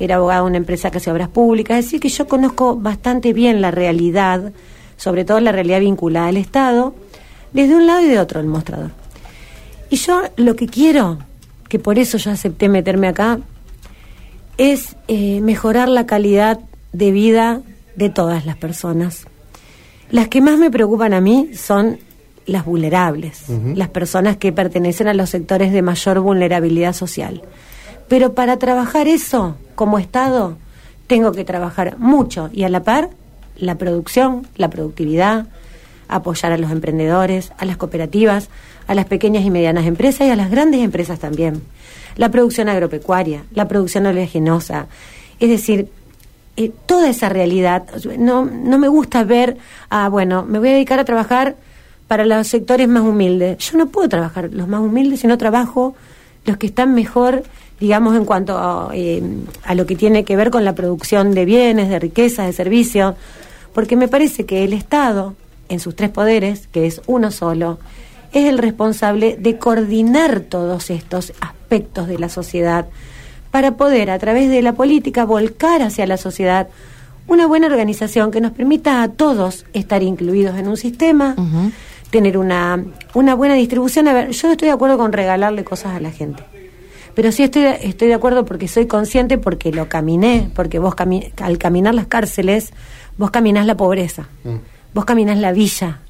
era 0.00 0.16
abogada 0.16 0.40
de 0.40 0.46
una 0.48 0.56
empresa 0.56 0.90
que 0.90 0.98
hace 0.98 1.12
obras 1.12 1.28
públicas, 1.28 1.78
es 1.78 1.84
decir, 1.84 2.00
que 2.00 2.08
yo 2.08 2.26
conozco 2.26 2.74
bastante 2.74 3.32
bien 3.32 3.60
la 3.60 3.70
realidad, 3.70 4.50
sobre 4.96 5.24
todo 5.24 5.38
la 5.38 5.52
realidad 5.52 5.78
vinculada 5.78 6.26
al 6.26 6.36
Estado, 6.36 6.96
desde 7.52 7.76
un 7.76 7.86
lado 7.86 8.00
y 8.00 8.08
de 8.08 8.18
otro 8.18 8.40
del 8.40 8.48
mostrador. 8.48 8.90
Y 9.90 9.96
yo 9.96 10.22
lo 10.36 10.56
que 10.56 10.66
quiero, 10.66 11.18
que 11.68 11.78
por 11.78 11.98
eso 11.98 12.16
yo 12.16 12.30
acepté 12.30 12.68
meterme 12.68 13.08
acá, 13.08 13.40
es 14.56 14.96
eh, 15.08 15.40
mejorar 15.40 15.88
la 15.88 16.06
calidad 16.06 16.60
de 16.92 17.10
vida 17.10 17.60
de 17.96 18.08
todas 18.08 18.46
las 18.46 18.56
personas. 18.56 19.26
Las 20.10 20.28
que 20.28 20.40
más 20.40 20.58
me 20.58 20.70
preocupan 20.70 21.12
a 21.12 21.20
mí 21.20 21.50
son 21.54 21.98
las 22.46 22.64
vulnerables, 22.64 23.44
las 23.76 23.88
personas 23.90 24.36
que 24.36 24.52
pertenecen 24.52 25.06
a 25.06 25.14
los 25.14 25.30
sectores 25.30 25.72
de 25.72 25.82
mayor 25.82 26.20
vulnerabilidad 26.20 26.94
social. 26.94 27.42
Pero 28.08 28.34
para 28.34 28.58
trabajar 28.58 29.06
eso 29.06 29.56
como 29.76 29.98
Estado, 29.98 30.56
tengo 31.06 31.32
que 31.32 31.44
trabajar 31.44 31.96
mucho 31.98 32.50
y 32.52 32.64
a 32.64 32.68
la 32.68 32.82
par 32.82 33.10
la 33.56 33.76
producción, 33.76 34.46
la 34.56 34.70
productividad, 34.70 35.46
apoyar 36.16 36.52
a 36.52 36.58
los 36.58 36.70
emprendedores, 36.70 37.52
a 37.58 37.64
las 37.64 37.76
cooperativas, 37.76 38.48
a 38.86 38.94
las 38.94 39.06
pequeñas 39.06 39.44
y 39.44 39.50
medianas 39.50 39.86
empresas 39.86 40.26
y 40.26 40.30
a 40.30 40.36
las 40.36 40.50
grandes 40.50 40.80
empresas 40.80 41.18
también. 41.18 41.62
La 42.16 42.30
producción 42.30 42.68
agropecuaria, 42.68 43.44
la 43.54 43.68
producción 43.68 44.06
oleaginosa, 44.06 44.86
es 45.38 45.48
decir, 45.48 45.88
eh, 46.56 46.72
toda 46.86 47.08
esa 47.08 47.28
realidad. 47.28 47.84
No, 48.18 48.44
no 48.44 48.78
me 48.78 48.88
gusta 48.88 49.24
ver, 49.24 49.56
ah, 49.88 50.08
bueno, 50.08 50.44
me 50.44 50.58
voy 50.58 50.68
a 50.68 50.72
dedicar 50.72 50.98
a 50.98 51.04
trabajar 51.04 51.56
para 52.08 52.26
los 52.26 52.48
sectores 52.48 52.88
más 52.88 53.02
humildes. 53.02 53.58
Yo 53.58 53.78
no 53.78 53.86
puedo 53.86 54.08
trabajar 54.08 54.50
los 54.52 54.68
más 54.68 54.80
humildes, 54.80 55.20
sino 55.20 55.38
trabajo 55.38 55.94
los 56.44 56.56
que 56.56 56.66
están 56.66 56.94
mejor, 56.94 57.44
digamos, 57.78 58.16
en 58.16 58.24
cuanto 58.24 58.58
a, 58.58 58.90
eh, 58.94 59.22
a 59.64 59.74
lo 59.74 59.86
que 59.86 59.96
tiene 59.96 60.24
que 60.24 60.36
ver 60.36 60.50
con 60.50 60.64
la 60.64 60.74
producción 60.74 61.32
de 61.32 61.44
bienes, 61.44 61.88
de 61.88 61.98
riquezas, 61.98 62.46
de 62.46 62.52
servicios, 62.52 63.14
porque 63.72 63.96
me 63.96 64.08
parece 64.08 64.44
que 64.44 64.64
el 64.64 64.72
Estado, 64.72 65.36
en 65.70 65.80
sus 65.80 65.96
tres 65.96 66.10
poderes, 66.10 66.66
que 66.66 66.86
es 66.86 67.00
uno 67.06 67.30
solo, 67.30 67.78
es 68.32 68.46
el 68.46 68.58
responsable 68.58 69.36
de 69.38 69.56
coordinar 69.58 70.40
todos 70.40 70.90
estos 70.90 71.32
aspectos 71.40 72.06
de 72.06 72.18
la 72.18 72.28
sociedad 72.28 72.86
para 73.50 73.76
poder, 73.76 74.10
a 74.10 74.18
través 74.18 74.50
de 74.50 74.62
la 74.62 74.74
política, 74.74 75.24
volcar 75.24 75.82
hacia 75.82 76.06
la 76.06 76.16
sociedad 76.16 76.68
una 77.26 77.46
buena 77.46 77.68
organización 77.68 78.32
que 78.32 78.40
nos 78.40 78.52
permita 78.52 79.02
a 79.02 79.08
todos 79.08 79.64
estar 79.72 80.02
incluidos 80.02 80.58
en 80.58 80.66
un 80.66 80.76
sistema, 80.76 81.36
tener 82.10 82.36
una, 82.36 82.84
una 83.14 83.34
buena 83.34 83.54
distribución. 83.54 84.08
A 84.08 84.12
ver, 84.12 84.30
yo 84.30 84.48
no 84.48 84.52
estoy 84.52 84.66
de 84.66 84.74
acuerdo 84.74 84.98
con 84.98 85.12
regalarle 85.12 85.62
cosas 85.62 85.94
a 85.94 86.00
la 86.00 86.10
gente. 86.10 86.42
Pero 87.14 87.30
sí 87.30 87.44
estoy, 87.44 87.64
estoy 87.82 88.08
de 88.08 88.14
acuerdo 88.14 88.44
porque 88.44 88.66
soy 88.66 88.86
consciente, 88.86 89.38
porque 89.38 89.70
lo 89.72 89.88
caminé, 89.88 90.50
porque 90.54 90.80
vos 90.80 90.94
al 91.40 91.58
caminar 91.58 91.94
las 91.94 92.06
cárceles, 92.06 92.72
vos 93.16 93.30
caminás 93.30 93.66
la 93.66 93.76
pobreza, 93.76 94.28
mm. 94.42 94.56
Vos 94.94 95.04
caminás 95.04 95.38
la 95.38 95.52
villa, 95.52 96.00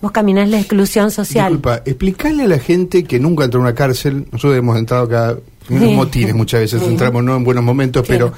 vos 0.00 0.12
caminás 0.12 0.48
la 0.48 0.58
exclusión 0.58 1.10
social. 1.10 1.52
Disculpa, 1.52 1.82
explicarle 1.84 2.44
a 2.44 2.48
la 2.48 2.58
gente 2.58 3.04
que 3.04 3.20
nunca 3.20 3.44
entró 3.44 3.60
a 3.60 3.64
una 3.64 3.74
cárcel, 3.74 4.26
nosotros 4.32 4.56
hemos 4.56 4.78
entrado 4.78 5.04
acá 5.04 5.36
unos 5.68 5.92
motines 5.92 6.34
muchas 6.34 6.60
veces 6.60 6.82
entramos 6.82 7.22
no 7.22 7.36
en 7.36 7.44
buenos 7.44 7.64
momentos, 7.64 8.04
pero 8.06 8.32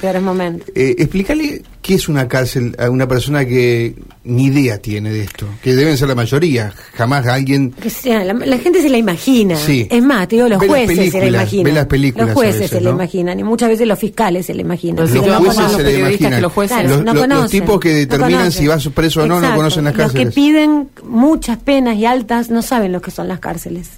eh, 0.75 0.95
explícale 0.99 1.63
qué 1.81 1.95
es 1.95 2.09
una 2.09 2.29
cárcel 2.29 2.75
a 2.79 2.91
una 2.91 3.07
persona 3.07 3.45
que 3.45 3.95
ni 4.25 4.47
idea 4.47 4.79
tiene 4.79 5.11
de 5.11 5.23
esto, 5.23 5.47
que 5.63 5.75
deben 5.75 5.99
ser 5.99 6.09
la 6.09 6.15
mayoría, 6.15 6.73
jamás 6.95 7.27
alguien... 7.27 7.73
Que 7.73 7.91
sea, 7.91 8.25
la, 8.25 8.59
gente 8.59 8.81
se 8.81 8.89
la 8.89 8.99
imagina, 8.99 9.55
es 9.55 10.03
más, 10.03 10.29
te 10.29 10.37
digo, 10.37 10.49
los 10.49 10.65
jueces 10.65 11.13
se 11.13 11.21
la 11.21 11.27
imaginan, 11.27 11.75
las 11.75 11.87
películas 11.87 12.29
los 12.29 12.35
jueces 12.35 12.71
se 12.71 12.81
la 12.81 12.91
imaginan, 12.91 13.39
y 13.41 13.45
muchas 13.45 13.69
veces 13.69 13.87
los 13.87 13.99
fiscales 13.99 14.47
se 14.47 14.55
la 14.55 14.63
imaginan. 14.63 14.97
Los, 14.97 15.11
jueces 15.11 15.73
se 15.73 15.83
la 15.83 15.93
imaginan, 15.93 16.43
los, 16.43 16.53
jueces, 16.53 16.91
los, 17.29 17.51
tipos 17.51 17.81
que 17.81 17.91
determinan 17.91 18.51
si 18.51 18.67
vas 18.67 18.89
preso 18.89 19.23
o 19.23 19.27
no, 19.27 19.41
no 19.41 19.55
conocen 19.55 19.85
las 19.85 19.95
cárceles. 19.95 20.27
Los 20.27 20.35
que 20.35 20.41
piden 20.41 20.89
muchas 21.03 21.59
penas 21.59 21.97
y 21.97 22.07
altas 22.07 22.51
no 22.51 22.63
saben 22.63 22.93
lo 22.93 23.01
que 23.03 23.11
son 23.11 23.29
las 23.29 23.41
cárceles 23.41 23.91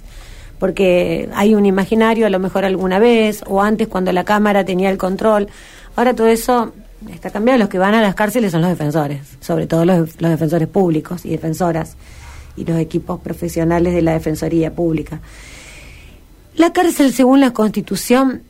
porque 0.59 1.29
hay 1.33 1.55
un 1.55 1.65
imaginario 1.65 2.25
a 2.25 2.29
lo 2.29 2.39
mejor 2.39 2.65
alguna 2.65 2.99
vez, 2.99 3.43
o 3.47 3.61
antes 3.61 3.87
cuando 3.87 4.11
la 4.11 4.23
Cámara 4.23 4.65
tenía 4.65 4.89
el 4.89 4.97
control. 4.97 5.47
Ahora 5.95 6.13
todo 6.13 6.27
eso 6.27 6.73
está 7.11 7.29
cambiado. 7.29 7.59
Los 7.59 7.69
que 7.69 7.77
van 7.77 7.93
a 7.93 8.01
las 8.01 8.15
cárceles 8.15 8.51
son 8.51 8.61
los 8.61 8.69
defensores, 8.69 9.21
sobre 9.39 9.67
todo 9.67 9.85
los, 9.85 10.21
los 10.21 10.31
defensores 10.31 10.67
públicos 10.67 11.25
y 11.25 11.29
defensoras 11.29 11.95
y 12.55 12.65
los 12.65 12.77
equipos 12.79 13.19
profesionales 13.21 13.93
de 13.93 14.01
la 14.01 14.13
Defensoría 14.13 14.73
Pública. 14.73 15.21
La 16.55 16.73
cárcel, 16.73 17.13
según 17.13 17.39
la 17.39 17.53
Constitución, 17.53 18.41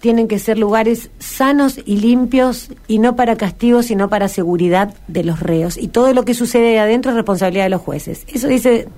tienen 0.00 0.26
que 0.26 0.40
ser 0.40 0.58
lugares 0.58 1.10
sanos 1.20 1.78
y 1.86 1.98
limpios 1.98 2.70
y 2.88 2.98
no 2.98 3.14
para 3.14 3.36
castigo, 3.36 3.84
sino 3.84 4.08
para 4.08 4.26
seguridad 4.26 4.94
de 5.06 5.22
los 5.22 5.38
reos. 5.38 5.78
Y 5.78 5.86
todo 5.86 6.12
lo 6.12 6.24
que 6.24 6.34
sucede 6.34 6.80
adentro 6.80 7.12
es 7.12 7.16
responsabilidad 7.16 7.66
de 7.66 7.70
los 7.70 7.80
jueces. 7.80 8.24
Eso 8.26 8.48
dice 8.48 8.88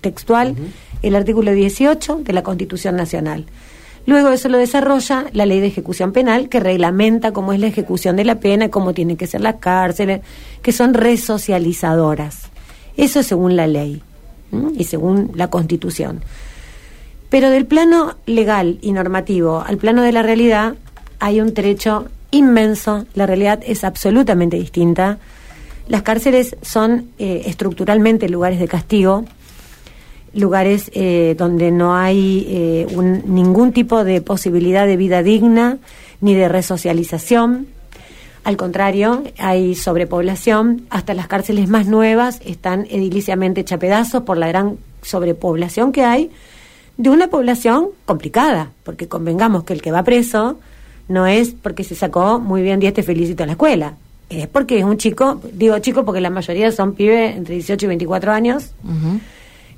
textual 0.00 0.56
el 1.06 1.16
artículo 1.16 1.52
18 1.52 2.20
de 2.24 2.32
la 2.32 2.42
Constitución 2.42 2.96
Nacional. 2.96 3.46
Luego 4.06 4.28
eso 4.30 4.48
lo 4.48 4.58
desarrolla 4.58 5.26
la 5.32 5.46
ley 5.46 5.60
de 5.60 5.68
ejecución 5.68 6.12
penal 6.12 6.48
que 6.48 6.60
reglamenta 6.60 7.32
cómo 7.32 7.52
es 7.52 7.60
la 7.60 7.66
ejecución 7.66 8.16
de 8.16 8.24
la 8.24 8.38
pena, 8.38 8.70
cómo 8.70 8.92
tienen 8.92 9.16
que 9.16 9.26
ser 9.26 9.40
las 9.40 9.56
cárceles, 9.56 10.20
que 10.62 10.72
son 10.72 10.92
resocializadoras. 10.92 12.50
Eso 12.96 13.22
según 13.22 13.56
la 13.56 13.66
ley 13.66 14.02
y 14.76 14.84
según 14.84 15.32
la 15.34 15.48
Constitución. 15.48 16.20
Pero 17.30 17.50
del 17.50 17.66
plano 17.66 18.16
legal 18.26 18.78
y 18.82 18.92
normativo 18.92 19.64
al 19.66 19.78
plano 19.78 20.02
de 20.02 20.12
la 20.12 20.22
realidad 20.22 20.74
hay 21.18 21.40
un 21.40 21.54
trecho 21.54 22.06
inmenso, 22.30 23.06
la 23.14 23.26
realidad 23.26 23.60
es 23.64 23.84
absolutamente 23.84 24.56
distinta. 24.56 25.18
Las 25.88 26.02
cárceles 26.02 26.56
son 26.62 27.08
eh, 27.18 27.42
estructuralmente 27.46 28.28
lugares 28.28 28.58
de 28.58 28.68
castigo, 28.68 29.24
lugares 30.34 30.90
eh, 30.94 31.34
donde 31.38 31.70
no 31.70 31.96
hay 31.96 32.46
eh, 32.48 32.86
ningún 33.26 33.72
tipo 33.72 34.04
de 34.04 34.20
posibilidad 34.20 34.86
de 34.86 34.96
vida 34.96 35.22
digna 35.22 35.78
ni 36.20 36.34
de 36.34 36.48
resocialización. 36.48 37.66
Al 38.44 38.56
contrario, 38.56 39.22
hay 39.38 39.74
sobrepoblación. 39.74 40.86
Hasta 40.90 41.14
las 41.14 41.28
cárceles 41.28 41.68
más 41.68 41.86
nuevas 41.86 42.40
están 42.44 42.86
ediliciamente 42.90 43.62
hecha 43.62 43.78
pedazos 43.78 44.22
por 44.24 44.36
la 44.36 44.48
gran 44.48 44.76
sobrepoblación 45.02 45.92
que 45.92 46.04
hay 46.04 46.30
de 46.96 47.10
una 47.10 47.28
población 47.28 47.88
complicada, 48.04 48.70
porque 48.84 49.08
convengamos 49.08 49.64
que 49.64 49.72
el 49.72 49.82
que 49.82 49.90
va 49.90 50.04
preso 50.04 50.58
no 51.08 51.26
es 51.26 51.50
porque 51.50 51.84
se 51.84 51.94
sacó 51.94 52.38
muy 52.38 52.62
bien 52.62 52.80
10 52.80 52.94
te 52.94 53.02
felicito 53.02 53.42
a 53.42 53.46
la 53.46 53.52
escuela, 53.52 53.94
es 54.30 54.46
porque 54.46 54.78
es 54.78 54.84
un 54.84 54.96
chico, 54.96 55.40
digo 55.52 55.78
chico 55.80 56.04
porque 56.04 56.20
la 56.20 56.30
mayoría 56.30 56.70
son 56.72 56.94
pibes 56.94 57.36
entre 57.36 57.54
18 57.54 57.84
y 57.84 57.88
24 57.88 58.32
años, 58.32 58.70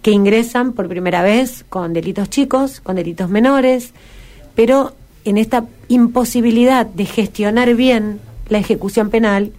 que 0.06 0.12
ingresan 0.12 0.72
por 0.72 0.86
primera 0.86 1.20
vez 1.20 1.64
con 1.68 1.92
delitos 1.92 2.30
chicos, 2.30 2.78
con 2.80 2.94
delitos 2.94 3.28
menores, 3.28 3.90
pero 4.54 4.94
en 5.24 5.36
esta 5.36 5.64
imposibilidad 5.88 6.86
de 6.86 7.06
gestionar 7.06 7.74
bien 7.74 8.20
la 8.48 8.58
ejecución 8.58 9.10
penal, 9.10 9.50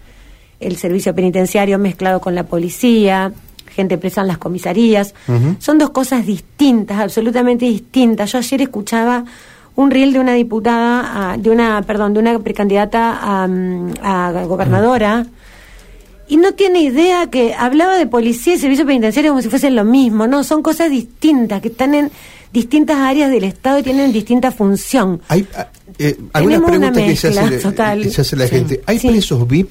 el 0.61 0.77
servicio 0.77 1.13
penitenciario 1.13 1.77
mezclado 1.79 2.21
con 2.21 2.33
la 2.33 2.43
policía, 2.43 3.33
gente 3.75 3.97
presa 3.97 4.21
en 4.21 4.27
las 4.27 4.37
comisarías, 4.37 5.13
son 5.59 5.79
dos 5.79 5.89
cosas 5.89 6.25
distintas, 6.25 6.97
absolutamente 6.97 7.65
distintas. 7.65 8.31
Yo 8.31 8.37
ayer 8.37 8.61
escuchaba 8.61 9.25
un 9.75 9.91
reel 9.91 10.13
de 10.13 10.19
una 10.21 10.31
diputada, 10.31 11.35
de 11.37 11.49
una, 11.49 11.81
perdón, 11.81 12.13
de 12.13 12.21
una 12.21 12.39
precandidata 12.39 13.19
a, 13.21 13.43
a 14.01 14.45
gobernadora 14.45 15.25
y 16.27 16.37
no 16.37 16.53
tiene 16.53 16.81
idea 16.81 17.29
que 17.29 17.53
hablaba 17.53 17.95
de 17.97 18.05
policía 18.05 18.55
y 18.55 18.59
servicio 18.59 18.85
penitenciario 18.85 19.31
como 19.31 19.41
si 19.41 19.49
fuesen 19.49 19.75
lo 19.75 19.85
mismo, 19.85 20.27
no, 20.27 20.43
son 20.43 20.61
cosas 20.61 20.89
distintas, 20.89 21.61
que 21.61 21.69
están 21.69 21.93
en 21.93 22.11
distintas 22.51 22.97
áreas 22.97 23.31
del 23.31 23.43
Estado 23.43 23.79
y 23.79 23.83
tienen 23.83 24.11
distinta 24.11 24.51
función. 24.51 25.21
Hay 25.27 25.47
ah, 25.55 25.67
eh, 25.97 26.17
algunas 26.33 26.61
preguntas 26.61 27.03
que 27.03 27.15
se 27.15 27.27
hace, 28.19 28.35
la 28.35 28.47
gente. 28.47 28.81
¿Hay 28.85 28.99
presos 28.99 29.47
VIP? 29.47 29.69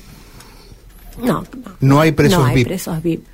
No, 1.23 1.45
no. 1.81 2.01
hay 2.01 2.13
presos 2.13 2.39
no 2.41 2.45
hay 2.47 2.65
presos 2.65 3.03
VIP. 3.03 3.25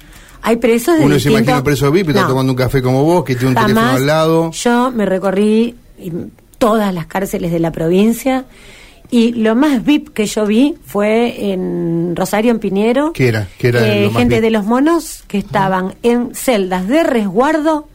Hay 0.45 0.57
presos 0.57 0.99
de 0.99 1.05
Uno 1.05 1.21
se 1.21 1.31
imagina 1.31 1.59
un 1.59 1.65
preso 1.65 1.93
VIP, 1.93 2.09
está 2.09 2.27
tomando 2.27 2.53
un 2.53 2.57
café 2.57 2.83
como 2.83 3.05
vos, 3.05 3.25
que 3.25 3.37
tiene 3.37 3.51
un 3.51 3.55
teléfono 3.55 3.91
al 3.91 4.07
lado. 4.07 4.51
Yo 4.51 4.91
me 4.91 5.07
recorrí 5.07 5.77
todas 6.59 6.93
las 6.93 7.07
cárceles 7.07 7.53
de 7.53 7.61
la 7.61 7.71
provincia 7.71 8.45
y 9.13 9.33
lo 9.33 9.55
más 9.55 9.85
VIP 9.85 10.09
que 10.15 10.25
yo 10.25 10.47
vi 10.47 10.75
fue 10.87 11.53
en 11.53 12.17
Rosario, 12.17 12.51
en 12.51 12.59
Piñero. 12.59 13.13
¿Qué 13.13 13.29
era? 13.29 13.47
¿Qué 13.59 13.69
era 13.69 13.87
eh, 13.87 14.11
gente 14.11 14.41
de 14.41 14.51
los 14.51 14.65
monos 14.65 15.23
que 15.29 15.37
estaban 15.37 15.95
en 16.03 16.35
celdas 16.35 16.89
de 16.89 17.03
resguardo, 17.03 17.89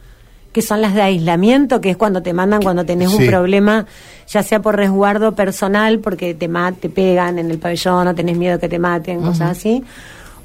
que 0.52 0.62
son 0.62 0.80
las 0.80 0.94
de 0.94 1.02
aislamiento, 1.02 1.80
que 1.80 1.90
es 1.90 1.96
cuando 1.96 2.22
te 2.22 2.32
mandan 2.32 2.62
cuando 2.62 2.86
tenés 2.86 3.12
un 3.12 3.26
problema, 3.26 3.84
ya 4.28 4.44
sea 4.44 4.62
por 4.62 4.76
resguardo 4.76 5.34
personal, 5.34 5.98
porque 5.98 6.34
te, 6.34 6.48
te 6.80 6.88
pegan 6.88 7.40
en 7.40 7.50
el 7.50 7.58
pabellón 7.58 8.06
o 8.06 8.14
tenés 8.14 8.38
miedo 8.38 8.60
que 8.60 8.68
te 8.68 8.78
maten, 8.78 9.20
cosas 9.20 9.58
así 9.58 9.82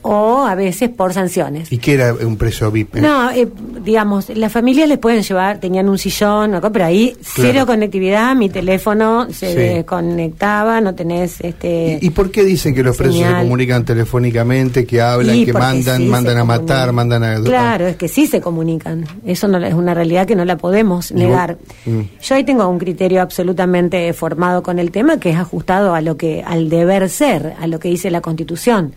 o 0.04 0.46
a 0.46 0.54
veces 0.56 0.90
por 0.90 1.14
sanciones. 1.14 1.72
¿Y 1.72 1.78
qué 1.78 1.94
era 1.94 2.14
un 2.14 2.38
preso 2.38 2.70
VIP? 2.72 2.96
No, 2.96 3.32
eh, 3.32 3.48
digamos, 3.84 4.30
las 4.30 4.52
familias 4.52 4.88
les 4.88 4.98
pueden 4.98 5.24
llevar, 5.24 5.60
tenían 5.60 5.90
un 5.90 5.98
sillón, 5.98 6.60
pero 6.72 6.86
ahí 6.86 7.16
cero 7.22 7.66
conectividad, 7.66 8.36
mi 8.36 8.50
teléfono 8.50 9.28
se 9.32 9.56
desconectaba, 9.56 10.82
no 10.82 10.94
tenés 10.94 11.40
este... 11.42 12.00
¿Y, 12.02 12.10
por 12.12 12.32
qué 12.32 12.44
dicen 12.44 12.76
que 12.76 12.84
los 12.84 12.96
presos 12.96 13.18
se 13.18 13.34
comunican 13.34 13.86
telefónicamente, 13.86 14.86
que 14.86 15.02
hablan, 15.02 15.44
que 15.46 15.54
mandan, 15.54 16.08
mandan 16.08 16.38
a 16.38 16.44
matar, 16.44 16.92
mandan 16.92 17.24
a... 17.24 17.42
Claro, 17.42 17.88
es 17.88 17.96
que 17.96 18.08
sí 18.08 18.28
se 18.28 18.42
comunican, 18.42 19.06
eso 19.26 19.48
no 19.48 19.58
es 19.58 19.74
una 19.74 19.94
realidad 19.94 20.28
que 20.28 20.36
no 20.36 20.46
la 20.46 20.58
podemos 20.58 21.12
negar. 21.12 21.58
Mm. 21.86 22.02
Yo 22.22 22.36
ahí 22.36 22.44
tengo 22.44 22.68
un 22.68 22.78
criterio 22.78 23.22
absolutamente 23.22 24.12
formado 24.14 24.62
con 24.64 24.80
el 24.80 24.92
tema 24.92 25.18
que 25.18 25.30
es 25.30 25.38
ajustado 25.38 25.96
a 25.96 26.02
lo 26.02 26.18
que, 26.18 26.44
al 26.46 26.70
deber 26.70 27.10
ser, 27.10 27.54
a 27.60 27.68
lo 27.68 27.80
que 27.80 27.88
dice 27.90 28.12
la 28.12 28.22
Constitución. 28.22 28.94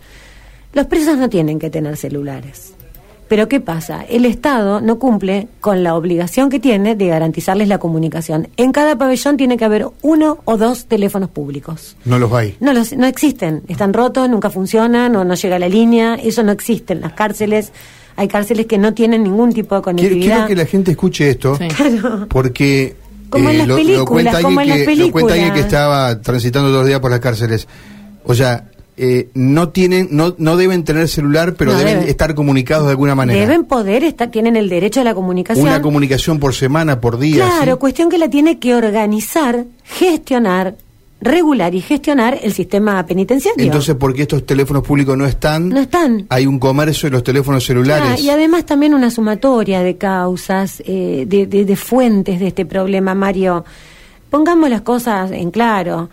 Los 0.77 0.85
presos 0.85 1.17
no 1.17 1.27
tienen 1.27 1.57
que 1.57 1.71
tener 1.71 1.97
celulares. 1.97 2.73
Pero 3.27 3.49
¿qué 3.49 3.59
pasa? 3.59 4.03
El 4.07 4.25
Estado 4.25 4.79
no 4.79 4.99
cumple 4.99 5.47
con 5.59 5.83
la 5.83 5.95
obligación 5.95 6.49
que 6.51 6.59
tiene 6.59 6.95
de 6.95 7.07
garantizarles 7.07 7.67
la 7.67 7.79
comunicación. 7.79 8.47
En 8.57 8.71
cada 8.71 8.95
pabellón 8.95 9.37
tiene 9.37 9.57
que 9.57 9.65
haber 9.65 9.87
uno 10.03 10.37
o 10.45 10.55
dos 10.55 10.85
teléfonos 10.85 11.29
públicos. 11.29 11.97
No 12.05 12.19
los 12.19 12.31
hay. 12.31 12.55
No, 12.59 12.71
no 12.73 13.05
existen. 13.07 13.63
Están 13.67 13.91
rotos, 13.91 14.29
nunca 14.29 14.51
funcionan, 14.51 15.15
o 15.15 15.25
no 15.25 15.33
llega 15.33 15.57
la 15.57 15.67
línea. 15.67 16.13
Eso 16.13 16.43
no 16.43 16.51
existe 16.51 16.93
en 16.93 17.01
las 17.01 17.13
cárceles. 17.13 17.71
hay 18.15 18.27
cárceles 18.27 18.65
que 18.67 18.77
no 18.77 18.93
tienen 18.93 19.23
ningún 19.23 19.51
tipo 19.51 19.73
de 19.75 19.81
Quiero, 19.81 19.97
conectividad. 19.97 20.35
quiero 20.35 20.47
que 20.47 20.55
la 20.55 20.65
gente 20.65 20.91
escuche 20.91 21.29
esto, 21.31 21.55
Sí. 21.57 21.67
Claro. 21.69 22.27
porque 22.29 22.95
Como 23.29 23.49
en 23.49 23.57
las 23.57 23.67
lo, 23.67 23.73
lo 23.73 23.79
películas, 23.83 24.05
cuenta 24.07 24.41
como 24.43 24.61
en 24.61 24.69
las 24.69 24.77
que, 24.77 24.95
lo 24.95 25.11
cuenta 25.11 25.33
alguien 25.33 25.49
que 25.49 25.53
películas. 25.61 25.65
estaba 25.65 26.21
transitando 26.21 26.69
dos 26.71 26.85
días 26.85 26.99
por 27.01 27.09
las 27.11 27.19
cárceles. 27.19 27.67
O 28.23 28.33
sea, 28.35 28.69
eh, 28.97 29.29
no 29.35 29.69
tienen, 29.69 30.07
no, 30.11 30.33
no 30.39 30.57
deben 30.57 30.83
tener 30.83 31.07
celular, 31.07 31.53
pero 31.55 31.71
No, 31.73 31.77
deben 31.77 31.93
deben. 31.95 32.09
estar 32.09 32.33
comunicados 32.33 32.85
de 32.85 32.91
alguna 32.91 33.13
manera. 33.15 33.39
Deben 33.39 33.65
poder 33.65 34.03
estar, 34.03 34.29
tienen 34.31 34.55
el 34.55 34.69
derecho 34.69 35.01
a 35.01 35.03
la 35.03 35.13
comunicación. 35.13 35.67
Una 35.67 35.81
comunicación 35.81 36.39
por 36.39 36.55
semana, 36.55 36.99
por 36.99 37.19
día. 37.19 37.45
Claro, 37.45 37.73
¿sí? 37.73 37.79
cuestión 37.79 38.09
que 38.09 38.17
la 38.17 38.27
tiene 38.29 38.57
que 38.59 38.73
organizar, 38.75 39.65
gestionar, 39.83 40.75
regular 41.21 41.73
y 41.75 41.81
gestionar 41.81 42.39
el 42.41 42.53
sistema 42.53 43.03
penitenciario. 43.05 43.63
Entonces, 43.63 43.95
¿por 43.95 44.13
qué 44.13 44.23
estos 44.23 44.45
teléfonos 44.45 44.83
públicos 44.83 45.17
no 45.17 45.25
están? 45.25 45.69
No 45.69 45.79
están. 45.79 46.25
Hay 46.29 46.45
un 46.45 46.59
comercio 46.59 47.07
de 47.09 47.13
los 47.13 47.23
teléfonos 47.23 47.65
celulares. 47.65 48.07
Ah, 48.13 48.19
y 48.19 48.29
además 48.29 48.65
también 48.65 48.93
una 48.93 49.09
sumatoria 49.11 49.81
de 49.81 49.97
causas, 49.97 50.81
eh, 50.85 51.25
de, 51.27 51.45
de- 51.47 51.65
de 51.65 51.75
fuentes 51.75 52.39
de 52.39 52.47
este 52.47 52.65
problema, 52.65 53.15
Mario. 53.15 53.65
Pongamos 54.29 54.69
las 54.69 54.81
cosas 54.81 55.31
en 55.31 55.51
claro. 55.51 56.09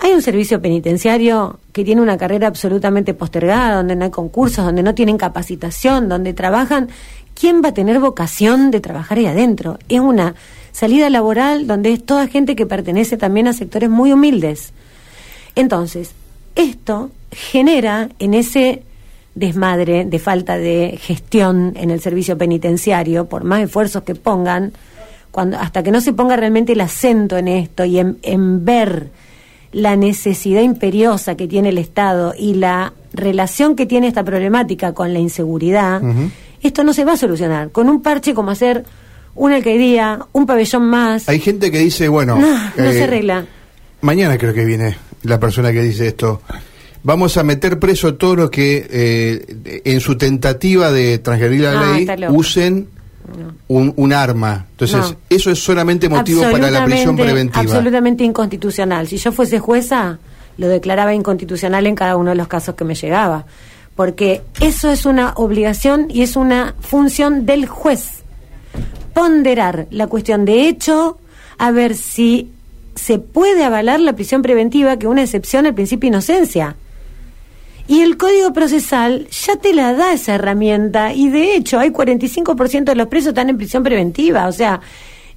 Hay 0.00 0.12
un 0.12 0.22
servicio 0.22 0.60
penitenciario 0.60 1.58
que 1.72 1.84
tiene 1.84 2.00
una 2.00 2.16
carrera 2.16 2.46
absolutamente 2.46 3.14
postergada, 3.14 3.76
donde 3.76 3.96
no 3.96 4.04
hay 4.04 4.10
concursos, 4.10 4.64
donde 4.64 4.82
no 4.82 4.94
tienen 4.94 5.18
capacitación, 5.18 6.08
donde 6.08 6.34
trabajan. 6.34 6.88
¿Quién 7.34 7.62
va 7.62 7.70
a 7.70 7.74
tener 7.74 7.98
vocación 7.98 8.70
de 8.70 8.80
trabajar 8.80 9.18
ahí 9.18 9.26
adentro? 9.26 9.78
Es 9.88 10.00
una 10.00 10.34
salida 10.72 11.10
laboral 11.10 11.66
donde 11.66 11.92
es 11.92 12.04
toda 12.04 12.28
gente 12.28 12.54
que 12.54 12.66
pertenece 12.66 13.16
también 13.16 13.48
a 13.48 13.52
sectores 13.52 13.90
muy 13.90 14.12
humildes. 14.12 14.72
Entonces, 15.56 16.12
esto 16.54 17.10
genera 17.32 18.08
en 18.18 18.34
ese 18.34 18.82
desmadre 19.34 20.04
de 20.04 20.18
falta 20.18 20.58
de 20.58 20.98
gestión 21.00 21.72
en 21.76 21.90
el 21.90 22.00
servicio 22.00 22.38
penitenciario, 22.38 23.26
por 23.26 23.44
más 23.44 23.62
esfuerzos 23.62 24.02
que 24.02 24.14
pongan, 24.14 24.72
cuando, 25.30 25.58
hasta 25.58 25.82
que 25.82 25.90
no 25.90 26.00
se 26.00 26.12
ponga 26.12 26.36
realmente 26.36 26.72
el 26.72 26.80
acento 26.80 27.36
en 27.36 27.48
esto 27.48 27.84
y 27.84 27.98
en, 27.98 28.18
en 28.22 28.64
ver 28.64 29.10
la 29.72 29.96
necesidad 29.96 30.62
imperiosa 30.62 31.36
que 31.36 31.46
tiene 31.46 31.68
el 31.70 31.78
Estado 31.78 32.34
y 32.38 32.54
la 32.54 32.92
relación 33.12 33.76
que 33.76 33.86
tiene 33.86 34.08
esta 34.08 34.24
problemática 34.24 34.92
con 34.94 35.12
la 35.12 35.18
inseguridad, 35.18 36.00
esto 36.62 36.84
no 36.84 36.92
se 36.92 37.04
va 37.04 37.12
a 37.12 37.16
solucionar. 37.16 37.70
Con 37.70 37.88
un 37.88 38.02
parche 38.02 38.34
como 38.34 38.50
hacer 38.50 38.84
una 39.34 39.56
alcaldía, 39.56 40.20
un 40.32 40.46
pabellón 40.46 40.84
más, 40.88 41.28
Hay 41.28 41.38
gente 41.40 41.70
que 41.70 41.78
dice, 41.78 42.08
bueno, 42.08 42.36
no, 42.38 42.46
no 42.76 42.84
eh, 42.84 42.92
se 42.92 43.04
arregla. 43.04 43.46
Mañana 44.00 44.36
creo 44.38 44.52
que 44.54 44.64
viene 44.64 44.96
la 45.22 45.38
persona 45.38 45.72
que 45.72 45.82
dice 45.82 46.08
esto. 46.08 46.42
Vamos 47.04 47.36
a 47.36 47.44
meter 47.44 47.78
preso 47.78 48.08
a 48.08 48.18
todos 48.18 48.36
los 48.36 48.50
que 48.50 48.86
eh, 48.90 49.80
en 49.84 50.00
su 50.00 50.16
tentativa 50.18 50.90
de 50.90 51.18
transgredir 51.18 51.60
la 51.60 51.80
Ah, 51.80 51.96
ley 51.96 52.06
usen 52.30 52.88
No. 53.36 53.54
un, 53.68 53.92
un 53.96 54.12
arma. 54.12 54.66
Entonces, 54.70 54.96
No. 54.98 55.16
eso 55.28 55.50
es 55.50 55.62
solamente 55.62 56.08
motivo 56.08 56.42
para 56.50 56.70
la 56.70 56.84
prisión 56.84 57.16
preventiva. 57.16 57.60
Absolutamente 57.62 58.24
inconstitucional. 58.24 59.06
Si 59.08 59.16
yo 59.18 59.32
fuese 59.32 59.58
jueza, 59.58 60.18
lo 60.56 60.68
declaraba 60.68 61.14
inconstitucional 61.14 61.86
en 61.86 61.94
cada 61.94 62.16
uno 62.16 62.30
de 62.30 62.36
los 62.36 62.48
casos 62.48 62.74
que 62.74 62.84
me 62.84 62.94
llegaba. 62.94 63.44
Porque 63.94 64.42
eso 64.60 64.90
es 64.90 65.06
una 65.06 65.32
obligación 65.34 66.06
y 66.08 66.22
es 66.22 66.36
una 66.36 66.74
función 66.80 67.46
del 67.46 67.66
juez. 67.66 68.22
Ponderar 69.14 69.86
la 69.90 70.06
cuestión 70.06 70.44
de 70.44 70.68
hecho, 70.68 71.18
a 71.58 71.70
ver 71.72 71.96
si 71.96 72.52
se 72.94 73.18
puede 73.18 73.64
avalar 73.64 74.00
la 74.00 74.12
prisión 74.14 74.42
preventiva, 74.42 74.96
que 74.96 75.06
es 75.06 75.10
una 75.10 75.22
excepción 75.22 75.66
al 75.66 75.74
principio 75.74 76.08
de 76.08 76.16
inocencia. 76.16 76.76
Y 77.88 78.02
el 78.02 78.16
Código 78.18 78.52
Procesal 78.52 79.26
ya 79.30 79.56
te 79.56 79.72
la 79.72 79.94
da 79.94 80.12
esa 80.12 80.34
herramienta 80.34 81.12
y 81.14 81.28
de 81.30 81.56
hecho 81.56 81.78
hay 81.80 81.88
45% 81.90 82.84
de 82.84 82.94
los 82.94 83.08
presos 83.08 83.28
están 83.30 83.48
en 83.48 83.56
prisión 83.56 83.82
preventiva, 83.82 84.46
o 84.46 84.52
sea, 84.52 84.80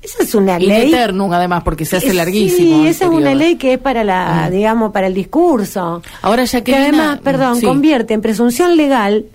esa 0.02 0.24
es 0.24 0.36
una 0.36 0.60
Y 0.60 0.66
ley. 0.66 0.90
eternum, 0.94 1.32
además, 1.32 1.64
porque 1.64 1.86
se 1.86 1.98
hace 1.98 2.14
larguísimo. 2.14 2.84
Sí, 2.84 2.88
esa 2.88 3.06
es 3.06 3.12
una 3.12 3.34
ley 3.36 3.56
que 3.56 3.74
es 3.74 3.80
para 3.80 4.04
la, 4.04 4.50
digamos, 4.52 4.92
para 4.92 5.08
el 5.08 5.14
discurso. 5.14 6.02
Ahora, 6.22 6.44
Que 6.44 6.48
Jacqueline. 6.50 6.84
además, 6.96 7.20
perdón, 7.24 7.56
sí. 7.58 7.66
convierte 7.66 8.14
en 8.14 8.22
presunción 8.22 8.76
legal 8.76 9.26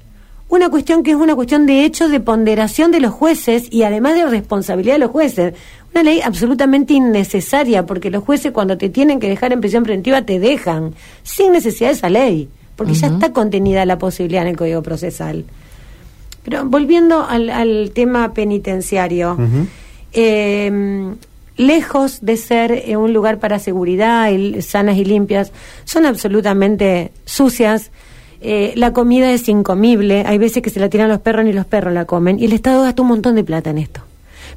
una 0.49 0.69
cuestión 0.69 1.03
que 1.03 1.11
es 1.13 1.17
una 1.17 1.35
cuestión 1.35 1.67
de 1.67 1.85
hecho 1.85 2.09
de 2.09 2.21
ponderación 2.21 2.93
de 2.93 3.01
los 3.01 3.13
jueces 3.13 3.67
y 3.71 3.83
además 3.85 4.15
de 4.15 4.27
responsabilidad 4.27 4.95
de 4.97 4.99
los 5.01 5.11
jueces. 5.11 5.55
Una 5.95 6.03
ley 6.03 6.21
absolutamente 6.21 6.93
innecesaria 6.95 7.87
porque 7.87 8.11
los 8.11 8.23
jueces 8.23 8.53
cuando 8.53 8.77
te 8.77 8.89
tienen 8.91 9.19
que 9.21 9.29
dejar 9.29 9.53
en 9.53 9.61
prisión 9.61 9.83
preventiva 9.85 10.23
te 10.23 10.39
dejan 10.39 10.95
sin 11.23 11.53
necesidad 11.53 11.89
de 11.91 11.95
esa 11.95 12.11
ley, 12.11 12.49
porque 12.77 12.95
ya 12.95 13.09
está 13.09 13.33
contenida 13.33 13.85
la 13.85 13.99
posibilidad 13.99 14.43
en 14.43 14.49
el 14.49 14.57
Código 14.57 14.83
Procesal. 14.83 15.45
Pero 16.45 16.65
volviendo 16.65 17.27
al, 17.27 17.51
al 17.51 17.91
tema 17.93 18.33
penitenciario, 18.33 19.37
eh, 20.13 21.17
lejos 21.57 22.19
de 22.21 22.37
ser 22.37 22.73
eh, 22.73 22.97
un 22.97 23.13
lugar 23.13 23.39
para 23.39 23.59
seguridad 23.59 24.31
y 24.31 24.63
sanas 24.63 24.97
y 24.97 25.05
limpias, 25.05 25.53
son 25.85 26.07
absolutamente 26.07 27.13
sucias. 27.25 27.91
Eh, 28.41 28.75
la 28.77 28.93
comida 28.93 29.33
es 29.33 29.49
incomible, 29.49 30.25
hay 30.27 30.39
veces 30.39 30.63
que 30.63 30.71
se 30.71 30.79
la 30.79 30.89
tiran 30.89 31.09
los 31.09 31.21
perros 31.21 31.45
ni 31.45 31.53
los 31.53 31.67
perros 31.67 31.95
la 31.95 32.05
comen, 32.05 32.39
y 32.39 32.45
el 32.45 32.53
Estado 32.53 32.83
gasta 32.83 33.03
un 33.03 33.09
montón 33.09 33.35
de 33.35 33.45
plata 33.45 33.71
en 33.71 33.79
esto. 33.79 34.03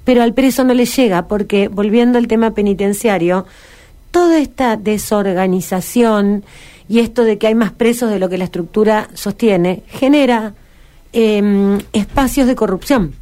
Pero 0.04 0.22
al 0.22 0.34
preso 0.34 0.64
no 0.64 0.74
le 0.74 0.86
llega 0.86 1.28
porque, 1.28 1.70
volviendo 1.70 2.18
al 2.18 2.28
tema 2.28 2.52
penitenciario, 2.52 3.46
toda 4.12 4.40
esta 4.40 4.76
desorganización 4.76 6.44
y 6.90 7.00
esto 7.00 7.24
de 7.24 7.38
que 7.38 7.48
hay 7.48 7.56
más 7.56 7.72
presos 7.72 8.10
de 8.10 8.20
lo 8.20 8.28
que 8.28 8.40
la 8.40 8.46
estructura 8.46 9.10
sostiene, 9.14 9.84
genera 9.88 10.56
em, 11.14 11.80
espacios 11.94 12.48
de 12.48 12.56
corrupción. 12.56 13.14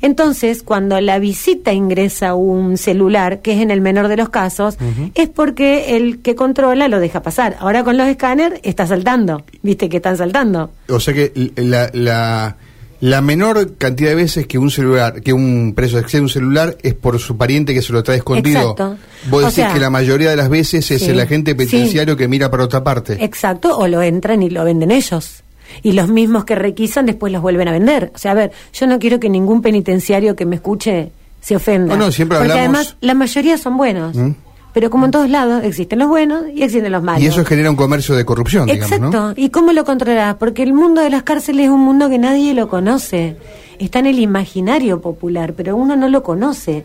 Entonces, 0.00 0.62
cuando 0.62 1.00
la 1.00 1.18
visita 1.18 1.72
ingresa 1.72 2.34
un 2.34 2.78
celular, 2.78 3.40
que 3.40 3.52
es 3.52 3.60
en 3.60 3.70
el 3.70 3.80
menor 3.80 4.08
de 4.08 4.16
los 4.16 4.28
casos, 4.28 4.78
es 5.14 5.28
porque 5.28 5.96
el 5.96 6.20
que 6.20 6.36
controla 6.36 6.88
lo 6.88 7.00
deja 7.00 7.20
pasar. 7.20 7.56
Ahora 7.58 7.82
con 7.82 7.96
los 7.96 8.06
escáneres 8.06 8.60
está 8.62 8.86
saltando, 8.86 9.44
viste 9.62 9.88
que 9.88 9.96
están 9.96 10.16
saltando. 10.16 10.70
O 10.88 11.00
sea 11.00 11.12
que 11.12 11.52
la, 11.56 11.90
la, 11.92 12.56
la 13.00 13.20
menor 13.20 13.76
cantidad 13.76 14.10
de 14.10 14.16
veces 14.16 14.46
que 14.46 14.58
un 14.58 14.70
celular, 14.70 15.20
que 15.22 15.32
un 15.32 15.72
preso 15.76 15.98
accede 15.98 16.18
a 16.20 16.22
un 16.22 16.28
celular 16.28 16.76
es 16.82 16.94
por 16.94 17.18
su 17.20 17.36
pariente 17.36 17.72
que 17.74 17.82
se 17.82 17.92
lo 17.92 18.02
trae 18.02 18.16
escondido. 18.18 18.60
Exacto. 18.72 18.96
Vos 19.30 19.38
O 19.42 19.46
decís 19.46 19.54
sea, 19.54 19.72
que 19.72 19.78
la 19.80 19.90
mayoría 19.90 20.30
de 20.30 20.36
las 20.36 20.48
veces 20.48 20.90
es 20.90 21.02
sí, 21.02 21.10
el 21.10 21.20
agente 21.20 21.52
sí. 21.52 21.56
penitenciario 21.56 22.16
que 22.16 22.26
mira 22.28 22.50
para 22.50 22.64
otra 22.64 22.82
parte. 22.82 23.16
Exacto, 23.24 23.76
o 23.78 23.86
lo 23.86 24.02
entran 24.02 24.42
y 24.42 24.50
lo 24.50 24.64
venden 24.64 24.90
ellos. 24.90 25.42
Y 25.82 25.92
los 25.92 26.08
mismos 26.08 26.44
que 26.44 26.54
requisan 26.54 27.06
después 27.06 27.32
los 27.32 27.42
vuelven 27.42 27.68
a 27.68 27.72
vender. 27.72 28.10
O 28.14 28.18
sea, 28.18 28.32
a 28.32 28.34
ver, 28.34 28.52
yo 28.72 28.86
no 28.86 28.98
quiero 28.98 29.20
que 29.20 29.28
ningún 29.28 29.60
penitenciario 29.62 30.34
que 30.34 30.46
me 30.46 30.56
escuche 30.56 31.10
se 31.40 31.54
ofenda. 31.56 31.94
No, 31.96 32.06
no, 32.06 32.10
siempre 32.12 32.38
Porque 32.38 32.52
hablamos- 32.52 32.78
además 32.78 32.96
la 33.00 33.14
mayoría 33.14 33.58
son 33.58 33.76
buenos. 33.76 34.16
¿Mm? 34.16 34.30
Pero 34.78 34.90
como 34.90 35.06
en 35.06 35.10
todos 35.10 35.28
lados, 35.28 35.64
existen 35.64 35.98
los 35.98 36.06
buenos 36.06 36.44
y 36.54 36.62
existen 36.62 36.92
los 36.92 37.02
malos. 37.02 37.20
Y 37.20 37.26
eso 37.26 37.44
genera 37.44 37.68
un 37.68 37.74
comercio 37.74 38.14
de 38.14 38.24
corrupción, 38.24 38.66
digamos, 38.66 38.92
Exacto. 38.92 39.28
¿no? 39.30 39.34
¿Y 39.36 39.50
cómo 39.50 39.72
lo 39.72 39.84
controlarás? 39.84 40.36
Porque 40.36 40.62
el 40.62 40.72
mundo 40.72 41.00
de 41.00 41.10
las 41.10 41.24
cárceles 41.24 41.64
es 41.64 41.70
un 41.72 41.80
mundo 41.80 42.08
que 42.08 42.16
nadie 42.16 42.54
lo 42.54 42.68
conoce. 42.68 43.36
Está 43.80 43.98
en 43.98 44.06
el 44.06 44.20
imaginario 44.20 45.00
popular, 45.00 45.54
pero 45.54 45.74
uno 45.74 45.96
no 45.96 46.08
lo 46.08 46.22
conoce. 46.22 46.84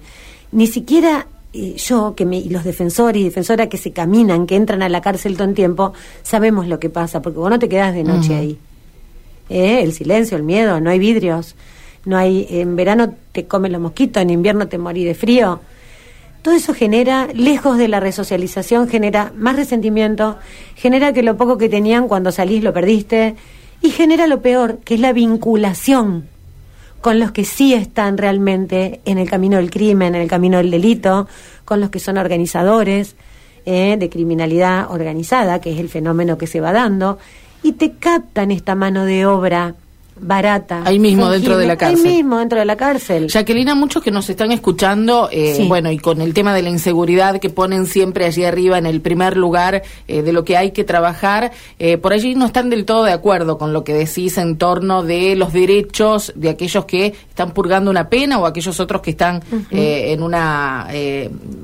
Ni 0.51 0.65
siquiera 0.65 1.27
eh, 1.53 1.75
yo, 1.77 2.15
que 2.15 2.25
me, 2.25 2.39
y 2.39 2.49
los 2.49 2.63
defensores 2.63 3.21
y 3.21 3.25
defensoras 3.25 3.67
que 3.67 3.77
se 3.77 3.91
caminan, 3.91 4.47
que 4.47 4.55
entran 4.55 4.81
a 4.81 4.89
la 4.89 4.99
cárcel 4.99 5.37
todo 5.37 5.47
el 5.47 5.53
tiempo, 5.53 5.93
sabemos 6.23 6.67
lo 6.67 6.79
que 6.79 6.89
pasa, 6.89 7.21
porque 7.21 7.37
vos 7.37 7.51
no 7.51 7.59
te 7.59 7.69
quedás 7.69 7.93
de 7.93 8.03
noche 8.03 8.33
ahí. 8.33 8.57
Eh, 9.49 9.83
El 9.83 9.93
silencio, 9.93 10.35
el 10.35 10.41
miedo, 10.41 10.81
no 10.81 10.89
hay 10.89 10.97
vidrios, 10.97 11.53
no 12.05 12.17
hay, 12.17 12.47
en 12.49 12.75
verano 12.75 13.13
te 13.31 13.45
comen 13.45 13.71
los 13.71 13.81
mosquitos, 13.81 14.19
en 14.23 14.31
invierno 14.31 14.67
te 14.67 14.79
morís 14.79 15.05
de 15.05 15.13
frío. 15.13 15.59
Todo 16.43 16.55
eso 16.55 16.73
genera, 16.73 17.29
lejos 17.33 17.77
de 17.77 17.87
la 17.87 18.01
resocialización, 18.01 18.89
genera 18.89 19.31
más 19.35 19.55
resentimiento, 19.55 20.37
genera 20.75 21.13
que 21.13 21.23
lo 21.23 21.37
poco 21.37 21.57
que 21.57 21.69
tenían 21.69 22.09
cuando 22.09 22.33
salís 22.33 22.61
lo 22.61 22.73
perdiste 22.73 23.35
y 23.81 23.91
genera 23.91 24.27
lo 24.27 24.41
peor, 24.41 24.79
que 24.83 24.95
es 24.95 24.99
la 24.99 25.13
vinculación 25.13 26.27
con 26.99 27.19
los 27.19 27.31
que 27.31 27.45
sí 27.45 27.73
están 27.73 28.17
realmente 28.17 28.99
en 29.05 29.17
el 29.17 29.29
camino 29.29 29.57
del 29.57 29.71
crimen, 29.71 30.15
en 30.15 30.21
el 30.21 30.29
camino 30.29 30.57
del 30.57 30.71
delito, 30.71 31.27
con 31.63 31.79
los 31.79 31.89
que 31.89 31.99
son 31.99 32.17
organizadores 32.17 33.15
eh, 33.65 33.95
de 33.97 34.09
criminalidad 34.09 34.91
organizada, 34.91 35.61
que 35.61 35.71
es 35.71 35.79
el 35.79 35.87
fenómeno 35.87 36.37
que 36.37 36.47
se 36.47 36.59
va 36.59 36.73
dando, 36.73 37.19
y 37.61 37.73
te 37.73 37.93
captan 37.93 38.51
esta 38.51 38.75
mano 38.75 39.05
de 39.05 39.25
obra 39.25 39.75
barata. 40.19 40.83
Ahí 40.85 40.99
mismo, 40.99 41.23
fungible, 41.23 41.39
dentro 41.39 41.57
de 41.57 41.67
la 41.67 41.75
cárcel. 41.77 42.05
Ahí 42.07 42.13
mismo, 42.15 42.39
dentro 42.39 42.59
de 42.59 42.65
la 42.65 42.75
cárcel. 42.77 43.27
Jacqueline, 43.27 43.73
muchos 43.77 44.03
que 44.03 44.11
nos 44.11 44.29
están 44.29 44.51
escuchando, 44.51 45.29
eh, 45.31 45.55
Sí. 45.57 45.67
bueno, 45.67 45.91
y 45.91 45.97
con 45.97 46.21
el 46.21 46.33
tema 46.33 46.53
de 46.53 46.61
la 46.61 46.69
inseguridad 46.69 47.39
que 47.39 47.49
ponen 47.49 47.85
siempre 47.85 48.25
allí 48.25 48.43
arriba 48.43 48.77
en 48.77 48.85
el 48.85 49.01
primer 49.01 49.37
lugar 49.37 49.83
eh, 50.07 50.21
de 50.21 50.33
lo 50.33 50.43
que 50.45 50.57
hay 50.57 50.71
que 50.71 50.83
trabajar, 50.83 51.51
eh, 51.79 51.97
por 51.97 52.13
allí 52.13 52.35
no 52.35 52.45
están 52.45 52.69
del 52.69 52.85
todo 52.85 53.03
de 53.03 53.11
acuerdo 53.11 53.57
con 53.57 53.73
lo 53.73 53.83
que 53.83 53.93
decís 53.93 54.37
en 54.37 54.57
torno 54.57 55.03
de 55.03 55.35
los 55.35 55.51
derechos 55.53 56.31
de 56.35 56.49
aquellos 56.49 56.85
que 56.85 57.07
están 57.29 57.51
purgando 57.51 57.89
una 57.91 58.09
pena 58.09 58.39
o 58.39 58.45
aquellos 58.45 58.79
otros 58.79 59.01
que 59.01 59.11
están 59.11 59.41
eh, 59.71 60.13
en 60.13 60.21
una, 60.23 60.87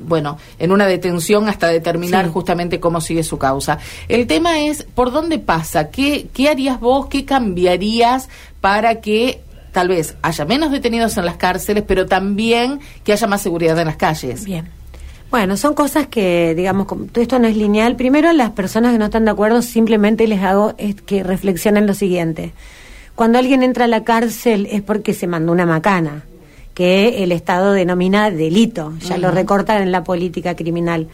bueno, 0.06 0.38
en 0.58 0.72
una 0.72 0.86
detención 0.86 1.48
hasta 1.48 1.68
determinar 1.68 2.26
Sí. 2.26 2.30
justamente 2.32 2.80
cómo 2.80 3.00
sigue 3.00 3.22
su 3.22 3.38
causa. 3.38 3.78
El 4.08 4.26
tema 4.26 4.60
es 4.60 4.82
por 4.82 5.12
dónde 5.12 5.38
pasa, 5.38 5.90
qué, 5.90 6.26
qué 6.32 6.48
harías 6.48 6.80
vos, 6.80 7.06
qué 7.06 7.24
cambiarías 7.24 8.28
para 8.60 9.00
que 9.00 9.40
tal 9.72 9.88
vez 9.88 10.16
haya 10.22 10.44
menos 10.44 10.70
detenidos 10.70 11.16
en 11.16 11.24
las 11.24 11.36
cárceles, 11.36 11.84
pero 11.86 12.06
también 12.06 12.80
que 13.04 13.12
haya 13.12 13.26
más 13.26 13.42
seguridad 13.42 13.78
en 13.78 13.86
las 13.86 13.96
calles. 13.96 14.44
Bien. 14.44 14.68
Bueno, 15.30 15.56
son 15.56 15.74
cosas 15.74 16.08
que, 16.08 16.54
digamos, 16.56 16.88
todo 16.88 17.22
esto 17.22 17.38
no 17.38 17.46
es 17.46 17.56
lineal. 17.56 17.94
Primero, 17.94 18.28
a 18.28 18.32
las 18.32 18.50
personas 18.50 18.92
que 18.92 18.98
no 18.98 19.04
están 19.04 19.24
de 19.24 19.30
acuerdo, 19.30 19.62
simplemente 19.62 20.26
les 20.26 20.42
hago 20.42 20.74
es 20.76 21.00
que 21.00 21.22
reflexionen 21.22 21.86
lo 21.86 21.94
siguiente. 21.94 22.52
Cuando 23.14 23.38
alguien 23.38 23.62
entra 23.62 23.84
a 23.84 23.88
la 23.88 24.02
cárcel 24.02 24.66
es 24.70 24.82
porque 24.82 25.14
se 25.14 25.28
mandó 25.28 25.52
una 25.52 25.66
macana, 25.66 26.24
que 26.74 27.22
el 27.22 27.30
Estado 27.30 27.72
denomina 27.72 28.30
delito, 28.30 28.94
ya 29.00 29.18
lo 29.18 29.30
recortan 29.30 29.82
en 29.82 29.92
la 29.92 30.02
política 30.02 30.56
criminal. 30.56 31.08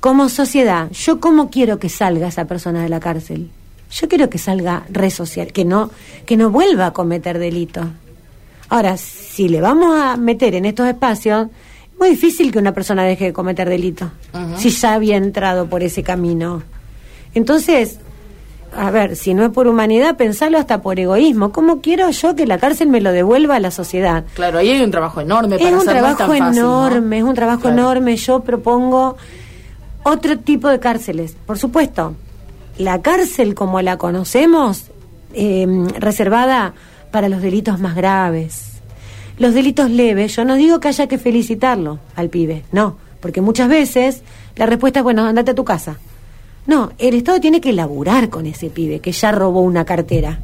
Como 0.00 0.28
sociedad, 0.28 0.90
¿yo 0.92 1.20
cómo 1.20 1.50
quiero 1.50 1.78
que 1.78 1.88
salga 1.88 2.28
esa 2.28 2.46
persona 2.46 2.82
de 2.82 2.88
la 2.88 3.00
cárcel? 3.00 3.50
Yo 3.94 4.08
quiero 4.08 4.28
que 4.28 4.38
salga 4.38 4.84
resocial, 4.90 5.52
que 5.52 5.64
no, 5.64 5.90
que 6.26 6.36
no 6.36 6.50
vuelva 6.50 6.86
a 6.86 6.92
cometer 6.92 7.38
delito. 7.38 7.82
Ahora, 8.68 8.96
si 8.96 9.48
le 9.48 9.60
vamos 9.60 9.94
a 10.00 10.16
meter 10.16 10.54
en 10.54 10.64
estos 10.64 10.88
espacios, 10.88 11.48
es 11.92 11.98
muy 11.98 12.10
difícil 12.10 12.50
que 12.50 12.58
una 12.58 12.72
persona 12.72 13.04
deje 13.04 13.26
de 13.26 13.32
cometer 13.32 13.68
delito, 13.68 14.10
si 14.56 14.70
ya 14.70 14.94
había 14.94 15.16
entrado 15.16 15.66
por 15.68 15.82
ese 15.82 16.02
camino. 16.02 16.62
Entonces, 17.34 17.98
a 18.76 18.90
ver, 18.90 19.14
si 19.14 19.32
no 19.34 19.44
es 19.44 19.50
por 19.50 19.68
humanidad, 19.68 20.16
pensarlo 20.16 20.58
hasta 20.58 20.82
por 20.82 20.98
egoísmo. 20.98 21.52
¿Cómo 21.52 21.80
quiero 21.80 22.10
yo 22.10 22.34
que 22.34 22.46
la 22.46 22.58
cárcel 22.58 22.88
me 22.88 23.00
lo 23.00 23.12
devuelva 23.12 23.56
a 23.56 23.60
la 23.60 23.70
sociedad? 23.70 24.24
Claro, 24.34 24.58
ahí 24.58 24.70
hay 24.70 24.82
un 24.82 24.90
trabajo 24.90 25.20
enorme 25.20 25.56
para 25.58 25.70
Es 25.70 25.76
un 25.76 25.84
trabajo 25.86 26.16
tan 26.16 26.28
fácil, 26.28 26.60
¿no? 26.60 26.86
enorme, 26.88 27.18
es 27.18 27.24
un 27.24 27.34
trabajo 27.34 27.60
Claro. 27.62 27.76
enorme. 27.78 28.16
Yo 28.16 28.40
propongo 28.40 29.16
otro 30.02 30.38
tipo 30.40 30.68
de 30.68 30.80
cárceles. 30.80 31.36
Por 31.46 31.58
supuesto, 31.58 32.16
la 32.78 33.02
cárcel 33.02 33.54
como 33.54 33.80
la 33.82 33.98
conocemos, 33.98 34.90
eh, 35.34 35.66
reservada 35.98 36.74
para 37.10 37.28
los 37.28 37.42
delitos 37.42 37.78
más 37.80 37.94
graves. 37.94 38.72
Los 39.38 39.54
delitos 39.54 39.90
leves, 39.90 40.36
yo 40.36 40.44
no 40.44 40.54
digo 40.54 40.80
que 40.80 40.88
haya 40.88 41.06
que 41.08 41.18
felicitarlo 41.18 41.98
al 42.14 42.28
pibe, 42.28 42.64
no, 42.72 42.96
porque 43.20 43.40
muchas 43.40 43.68
veces 43.68 44.22
la 44.56 44.66
respuesta 44.66 45.00
es, 45.00 45.04
bueno, 45.04 45.24
andate 45.24 45.50
a 45.50 45.54
tu 45.54 45.64
casa. 45.64 45.98
No, 46.66 46.92
el 46.98 47.14
Estado 47.14 47.40
tiene 47.40 47.60
que 47.60 47.72
laburar 47.72 48.30
con 48.30 48.46
ese 48.46 48.70
pibe 48.70 49.00
que 49.00 49.12
ya 49.12 49.32
robó 49.32 49.60
una 49.60 49.84
cartera, 49.84 50.40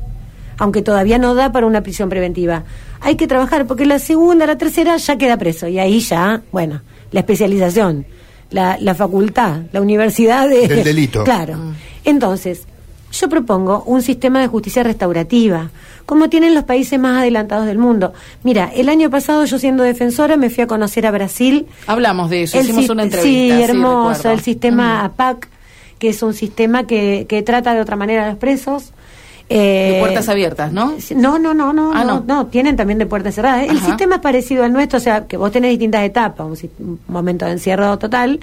aunque 0.58 0.82
todavía 0.82 1.18
no 1.18 1.34
da 1.34 1.52
para 1.52 1.66
una 1.66 1.82
prisión 1.82 2.08
preventiva. 2.08 2.64
Hay 3.00 3.16
que 3.16 3.26
trabajar 3.26 3.66
porque 3.66 3.86
la 3.86 3.98
segunda, 3.98 4.44
la 4.46 4.58
tercera 4.58 4.96
ya 4.96 5.16
queda 5.16 5.38
preso 5.38 5.68
y 5.68 5.78
ahí 5.78 6.00
ya, 6.00 6.42
bueno, 6.52 6.82
la 7.12 7.20
especialización, 7.20 8.06
la, 8.50 8.76
la 8.78 8.94
facultad, 8.94 9.62
la 9.72 9.80
universidad 9.80 10.48
de... 10.48 10.68
Del 10.68 10.84
delito. 10.84 11.24
Claro. 11.24 11.74
Entonces, 12.04 12.66
yo 13.12 13.28
propongo 13.28 13.82
un 13.86 14.02
sistema 14.02 14.40
de 14.40 14.46
justicia 14.46 14.82
restaurativa, 14.82 15.70
como 16.06 16.28
tienen 16.28 16.54
los 16.54 16.64
países 16.64 16.98
más 16.98 17.20
adelantados 17.20 17.66
del 17.66 17.78
mundo. 17.78 18.12
Mira, 18.44 18.70
el 18.74 18.88
año 18.88 19.10
pasado 19.10 19.44
yo 19.44 19.58
siendo 19.58 19.82
defensora 19.82 20.36
me 20.36 20.48
fui 20.50 20.62
a 20.62 20.66
conocer 20.66 21.06
a 21.06 21.10
Brasil. 21.10 21.66
Hablamos 21.86 22.30
de 22.30 22.44
eso, 22.44 22.58
El 22.58 22.64
hicimos 22.64 22.88
una 22.88 23.02
entrevista. 23.04 23.56
Sí, 23.56 23.62
hermoso, 23.62 24.30
el 24.30 24.40
sistema 24.40 25.02
Mm. 25.02 25.06
APAC, 25.06 25.48
que 25.98 26.08
es 26.10 26.22
un 26.22 26.34
sistema 26.34 26.86
que, 26.86 27.26
que 27.28 27.42
trata 27.42 27.74
de 27.74 27.80
otra 27.80 27.96
manera 27.96 28.24
a 28.26 28.28
los 28.30 28.38
presos. 28.38 28.92
Eh, 29.52 29.94
De 29.94 30.00
puertas 30.00 30.28
abiertas, 30.28 30.72
¿no? 30.72 30.94
No, 31.16 31.38
no, 31.40 31.52
no, 31.54 31.72
no, 31.72 31.90
Ah, 31.92 32.04
no, 32.04 32.20
no. 32.20 32.24
no, 32.26 32.46
tienen 32.46 32.76
también 32.76 33.00
de 33.00 33.06
puertas 33.06 33.34
cerradas. 33.34 33.66
El 33.68 33.80
sistema 33.80 34.14
es 34.16 34.20
parecido 34.20 34.62
al 34.62 34.72
nuestro, 34.72 34.98
o 34.98 35.00
sea, 35.00 35.26
que 35.26 35.36
vos 35.36 35.50
tenés 35.50 35.70
distintas 35.70 36.04
etapas, 36.04 36.46
un, 36.46 36.56
un 36.78 37.00
momento 37.08 37.44
de 37.46 37.52
encierro 37.52 37.98
total 37.98 38.38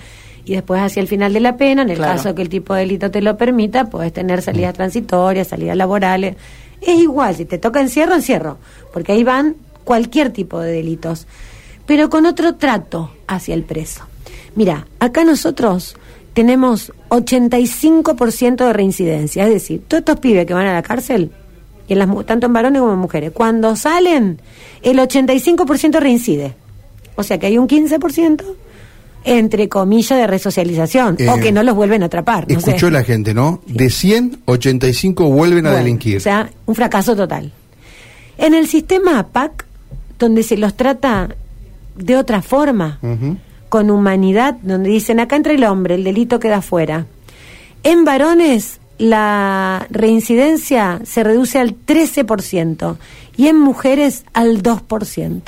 y 0.48 0.54
después 0.56 0.82
hacia 0.82 1.02
el 1.02 1.08
final 1.10 1.34
de 1.34 1.42
la 1.42 1.58
pena, 1.58 1.82
en 1.82 1.90
el 1.90 1.98
Claro. 1.98 2.14
caso 2.16 2.34
que 2.34 2.42
el 2.42 2.48
tipo 2.50 2.74
de 2.74 2.82
delito 2.82 3.12
te 3.12 3.22
lo 3.22 3.36
permita, 3.38 3.90
puedes 3.90 4.14
tener 4.14 4.42
salidas 4.42 4.74
transitorias, 4.74 5.50
salidas 5.50 5.76
laborales. 5.76 6.38
Es 6.82 6.98
igual, 7.00 7.36
si 7.36 7.44
te 7.46 7.58
toca 7.58 7.82
encierro, 7.82 8.16
encierro, 8.16 8.58
porque 8.94 9.12
ahí 9.12 9.24
van 9.26 9.56
cualquier 9.84 10.32
tipo 10.32 10.60
de 10.62 10.72
delitos, 10.72 11.28
pero 11.86 12.10
con 12.10 12.26
otro 12.26 12.56
trato 12.56 13.12
hacia 13.28 13.54
el 13.56 13.64
preso. 13.64 14.04
Mira, 14.56 14.88
acá 15.00 15.24
nosotros 15.26 15.98
tenemos 16.34 16.94
85% 17.10 18.66
de 18.68 18.74
reincidencia, 18.74 19.46
es 19.48 19.54
decir, 19.54 19.82
todos 19.88 20.00
estos 20.02 20.20
pibes 20.20 20.46
que 20.46 20.54
van 20.54 20.68
a 20.68 20.74
la 20.74 20.82
cárcel, 20.82 21.32
y 21.90 21.94
en 21.94 22.00
las, 22.00 22.26
tanto 22.26 22.48
en 22.48 22.54
varones 22.54 22.80
como 22.82 22.94
en 22.94 23.00
mujeres, 23.00 23.32
cuando 23.34 23.76
salen, 23.76 24.40
el 24.82 24.98
85% 25.00 26.00
reincide. 26.00 26.54
O 27.16 27.24
sea 27.24 27.38
que 27.38 27.48
hay 27.48 27.58
un 27.58 27.68
15% 27.68 28.44
entre 29.24 29.68
comillas 29.70 30.18
de 30.18 30.28
resocialización, 30.28 31.16
Eh, 31.20 31.30
o 31.30 31.40
que 31.40 31.52
no 31.52 31.64
los 31.64 31.76
vuelven 31.76 32.04
a 32.04 32.06
atrapar. 32.06 32.50
no 32.50 32.60
sé. 32.60 32.70
Escuchó 32.70 32.90
la 32.90 33.04
gente, 33.04 33.34
¿no? 33.34 33.62
De 33.68 33.90
100, 33.90 34.40
85 34.46 35.30
vuelven 35.30 35.66
a 35.68 35.72
delinquir. 35.74 36.18
O 36.18 36.22
sea, 36.22 36.50
un 36.66 36.76
fracaso 36.76 37.16
total. 37.16 37.52
En 38.38 38.54
el 38.54 38.68
sistema 38.68 39.20
APAC, 39.20 39.66
donde 40.20 40.44
se 40.44 40.58
los 40.58 40.76
trata 40.76 41.36
de 41.96 42.16
otra 42.16 42.42
forma, 42.42 43.00
con 43.70 43.90
humanidad, 43.90 44.56
donde 44.62 44.90
dicen 44.90 45.20
acá 45.20 45.36
entra 45.36 45.54
el 45.54 45.64
hombre, 45.64 45.96
el 45.96 46.04
delito 46.04 46.40
queda 46.40 46.62
fuera. 46.62 47.06
En 47.84 48.06
varones 48.06 48.80
la 48.98 49.86
reincidencia 49.92 51.02
se 51.06 51.24
reduce 51.24 51.60
al 51.60 51.76
13% 51.76 52.98
y 53.36 53.48
en 53.48 53.60
mujeres 53.60 54.24
al 54.34 54.64
2%. 54.64 55.42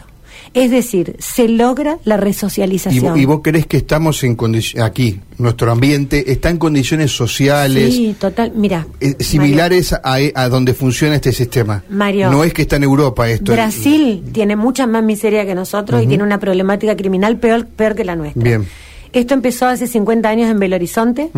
Es 0.54 0.72
decir, 0.72 1.16
se 1.20 1.48
logra 1.48 2.00
la 2.06 2.16
¿Y, 2.16 2.20
resocialización. 2.20 3.18
y 3.18 3.26
vos 3.26 3.42
crees 3.44 3.68
que 3.68 3.78
estamos 3.78 4.24
en 4.24 4.38
aquí, 4.82 5.20
nuestro 5.38 5.72
ambiente 5.72 6.32
está 6.32 6.50
en 6.50 6.58
condiciones 6.58 7.12
sociales 7.12 7.94
Sí, 7.94 8.16
total. 8.20 8.52
Mira, 8.56 8.88
eh, 9.00 9.16
similares 9.20 9.94
a, 9.94 10.02
a 10.34 10.50
donde 10.50 10.74
funciona 10.74 11.16
este 11.16 11.32
sistema? 11.32 11.84
Mario. 11.90 12.32
No 12.32 12.44
es 12.44 12.54
que 12.54 12.64
está 12.64 12.78
en 12.78 12.84
Europa 12.84 13.30
esto. 13.30 13.52
Brasil 13.52 14.24
tiene 14.32 14.56
mucha 14.56 14.88
más 14.88 15.04
miseria 15.04 15.46
que 15.46 15.56
nosotros 15.56 16.04
y 16.04 16.08
tiene 16.08 16.24
una 16.24 16.40
problemática 16.40 16.96
criminal 16.96 17.38
peor, 17.38 17.68
peor 17.68 17.96
que 17.96 18.06
la 18.06 18.16
nuestra. 18.16 18.44
Bien. 18.44 18.66
Esto 19.14 19.34
empezó 19.34 19.66
hace 19.68 19.88
50 19.88 20.30
años 20.30 20.50
en 20.50 20.60
Belo 20.60 20.76
Horizonte 20.76 21.30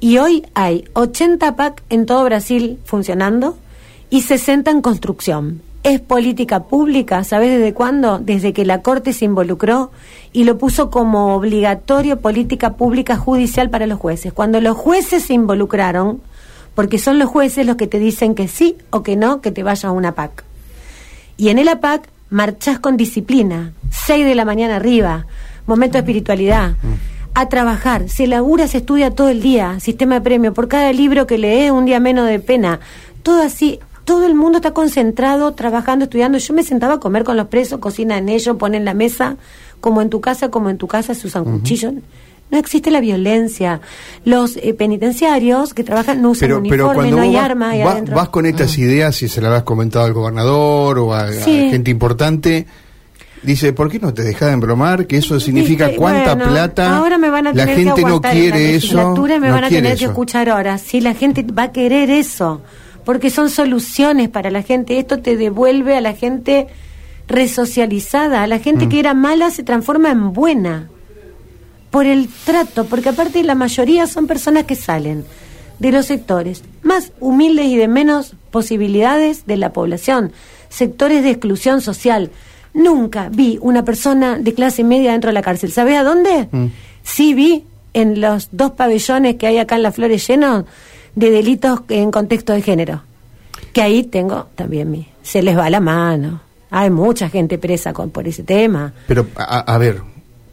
y 0.00 0.18
hoy 0.18 0.44
hay 0.54 0.84
80 0.92 1.56
PAC 1.56 1.82
en 1.90 2.06
todo 2.06 2.24
Brasil 2.24 2.78
funcionando 2.84 3.56
y 4.10 4.22
60 4.22 4.70
en 4.70 4.80
construcción. 4.82 5.62
Es 5.84 6.00
política 6.00 6.64
pública, 6.64 7.24
¿sabes 7.24 7.50
desde 7.50 7.74
cuándo? 7.74 8.18
Desde 8.18 8.54
que 8.54 8.64
la 8.64 8.80
Corte 8.80 9.12
se 9.12 9.26
involucró 9.26 9.92
y 10.32 10.44
lo 10.44 10.56
puso 10.56 10.90
como 10.90 11.36
obligatorio 11.36 12.20
política 12.20 12.72
pública 12.72 13.18
judicial 13.18 13.68
para 13.68 13.86
los 13.86 13.98
jueces. 13.98 14.32
Cuando 14.32 14.62
los 14.62 14.78
jueces 14.78 15.24
se 15.24 15.34
involucraron, 15.34 16.22
porque 16.74 16.98
son 16.98 17.18
los 17.18 17.28
jueces 17.28 17.66
los 17.66 17.76
que 17.76 17.86
te 17.86 17.98
dicen 17.98 18.34
que 18.34 18.48
sí 18.48 18.78
o 18.88 19.02
que 19.02 19.14
no, 19.14 19.42
que 19.42 19.50
te 19.50 19.62
vayas 19.62 19.84
a 19.84 19.90
una 19.90 20.14
PAC. 20.14 20.42
Y 21.36 21.50
en 21.50 21.58
el 21.58 21.68
APAC 21.68 22.08
marchás 22.30 22.78
con 22.78 22.96
disciplina, 22.96 23.74
6 23.90 24.24
de 24.24 24.34
la 24.34 24.46
mañana 24.46 24.76
arriba, 24.76 25.26
momento 25.66 25.94
de 25.94 25.98
espiritualidad, 25.98 26.76
a 27.34 27.48
trabajar, 27.50 28.08
se 28.08 28.26
labura, 28.26 28.68
se 28.68 28.78
estudia 28.78 29.10
todo 29.10 29.28
el 29.28 29.42
día, 29.42 29.78
sistema 29.80 30.14
de 30.14 30.20
premio, 30.22 30.54
por 30.54 30.66
cada 30.66 30.90
libro 30.94 31.26
que 31.26 31.36
lees, 31.36 31.70
un 31.70 31.84
día 31.84 32.00
menos 32.00 32.26
de 32.26 32.40
pena, 32.40 32.80
todo 33.22 33.42
así, 33.42 33.80
todo 34.04 34.26
el 34.26 34.34
mundo 34.34 34.58
está 34.58 34.72
concentrado, 34.72 35.52
trabajando, 35.52 36.04
estudiando. 36.04 36.38
Yo 36.38 36.54
me 36.54 36.62
sentaba 36.62 36.94
a 36.94 37.00
comer 37.00 37.24
con 37.24 37.36
los 37.36 37.48
presos, 37.48 37.78
cocina 37.78 38.18
en 38.18 38.28
ellos, 38.28 38.56
ponen 38.56 38.84
la 38.84 38.94
mesa, 38.94 39.36
como 39.80 40.02
en 40.02 40.10
tu 40.10 40.20
casa, 40.20 40.50
como 40.50 40.70
en 40.70 40.78
tu 40.78 40.86
casa, 40.86 41.14
se 41.14 41.26
usan 41.26 41.44
cuchillos. 41.44 41.94
No 42.50 42.58
existe 42.58 42.90
la 42.90 43.00
violencia. 43.00 43.80
Los 44.24 44.56
eh, 44.58 44.74
penitenciarios 44.74 45.74
que 45.74 45.82
trabajan 45.82 46.20
no 46.22 46.30
usan 46.30 46.48
Pero, 46.48 46.62
pero 46.62 46.84
uniforme, 46.84 46.94
cuando 46.94 47.16
no 47.16 47.22
hay 47.22 47.34
vas, 47.34 47.44
arma 47.44 47.70
ahí 47.70 47.82
va- 47.82 47.92
adentro. 47.92 48.14
vas 48.16 48.28
con 48.28 48.46
estas 48.46 48.76
ideas, 48.78 49.16
si 49.16 49.28
se 49.28 49.40
las 49.40 49.52
has 49.52 49.62
comentado 49.62 50.04
al 50.04 50.12
gobernador 50.12 50.98
o 50.98 51.14
a, 51.14 51.26
gente 51.32 51.90
importante, 51.90 52.66
dice, 53.42 53.72
¿por 53.72 53.90
qué 53.90 53.98
no 53.98 54.12
te 54.12 54.22
dejas 54.22 54.48
de 54.48 54.54
embromar? 54.54 55.06
Que 55.06 55.16
eso 55.16 55.40
significa 55.40 55.90
cuánta 55.96 56.34
bueno, 56.34 56.50
plata. 56.50 56.96
Ahora 56.96 57.18
me 57.18 57.30
van 57.30 57.46
a 57.46 57.52
la 57.52 57.64
tener 57.64 57.76
gente 57.76 57.94
que 57.94 58.02
no 58.02 58.08
aguantar 58.08 58.36
en 58.36 58.38
la 58.38 58.50
quiere 58.56 58.76
eso. 58.76 59.14
me 59.16 59.48
no 59.48 59.54
van 59.54 59.64
a 59.64 59.68
tener 59.68 59.96
que 59.96 60.04
escuchar 60.04 60.48
ahora. 60.48 60.78
Sí, 60.78 61.00
la 61.00 61.14
gente 61.14 61.44
va 61.50 61.64
a 61.64 61.72
querer 61.72 62.10
eso, 62.10 62.60
porque 63.04 63.30
son 63.30 63.50
soluciones 63.50 64.28
para 64.28 64.50
la 64.50 64.62
gente. 64.62 64.98
Esto 64.98 65.18
te 65.20 65.36
devuelve 65.36 65.96
a 65.96 66.00
la 66.00 66.14
gente 66.14 66.66
resocializada, 67.28 68.42
a 68.42 68.46
la 68.46 68.56
Mm. 68.58 68.62
gente 68.62 68.88
que 68.88 68.98
era 69.00 69.14
mala 69.14 69.50
se 69.50 69.62
transforma 69.62 70.10
en 70.10 70.32
buena 70.32 70.88
por 71.90 72.06
el 72.06 72.28
trato, 72.44 72.86
porque 72.86 73.10
aparte 73.10 73.42
la 73.42 73.54
mayoría 73.54 74.06
son 74.06 74.26
personas 74.26 74.64
que 74.64 74.74
salen 74.74 75.24
de 75.78 75.92
los 75.92 76.06
sectores 76.06 76.62
más 76.82 77.12
humildes 77.20 77.66
y 77.66 77.76
de 77.76 77.88
menos 77.88 78.34
posibilidades 78.50 79.46
de 79.46 79.56
la 79.56 79.72
población, 79.72 80.32
sectores 80.68 81.22
de 81.22 81.30
exclusión 81.30 81.80
social. 81.80 82.30
Nunca 82.72 83.28
vi 83.30 83.58
una 83.60 83.84
persona 83.84 84.38
de 84.38 84.54
clase 84.54 84.82
media 84.84 85.12
dentro 85.12 85.28
de 85.28 85.34
la 85.34 85.42
cárcel. 85.42 85.70
¿Sabes 85.72 85.96
a 85.96 86.02
dónde? 86.02 86.48
Mm. 86.50 86.66
Sí 87.04 87.34
vi 87.34 87.64
en 87.92 88.20
los 88.20 88.48
dos 88.50 88.72
pabellones 88.72 89.36
que 89.36 89.46
hay 89.46 89.58
acá 89.58 89.76
en 89.76 89.82
las 89.84 89.94
flores 89.94 90.26
llenos 90.26 90.64
de 91.14 91.30
delitos 91.30 91.80
en 91.88 92.10
contexto 92.10 92.52
de 92.52 92.62
género. 92.62 93.02
Que 93.72 93.82
ahí 93.82 94.04
tengo 94.04 94.48
también 94.54 94.90
mi. 94.90 95.06
Se 95.22 95.42
les 95.42 95.56
va 95.56 95.68
la 95.70 95.80
mano. 95.80 96.40
Hay 96.70 96.90
mucha 96.90 97.28
gente 97.28 97.58
presa 97.58 97.92
con, 97.92 98.10
por 98.10 98.26
ese 98.26 98.42
tema. 98.42 98.92
Pero, 99.06 99.26
a, 99.36 99.60
a 99.60 99.78
ver, 99.78 100.00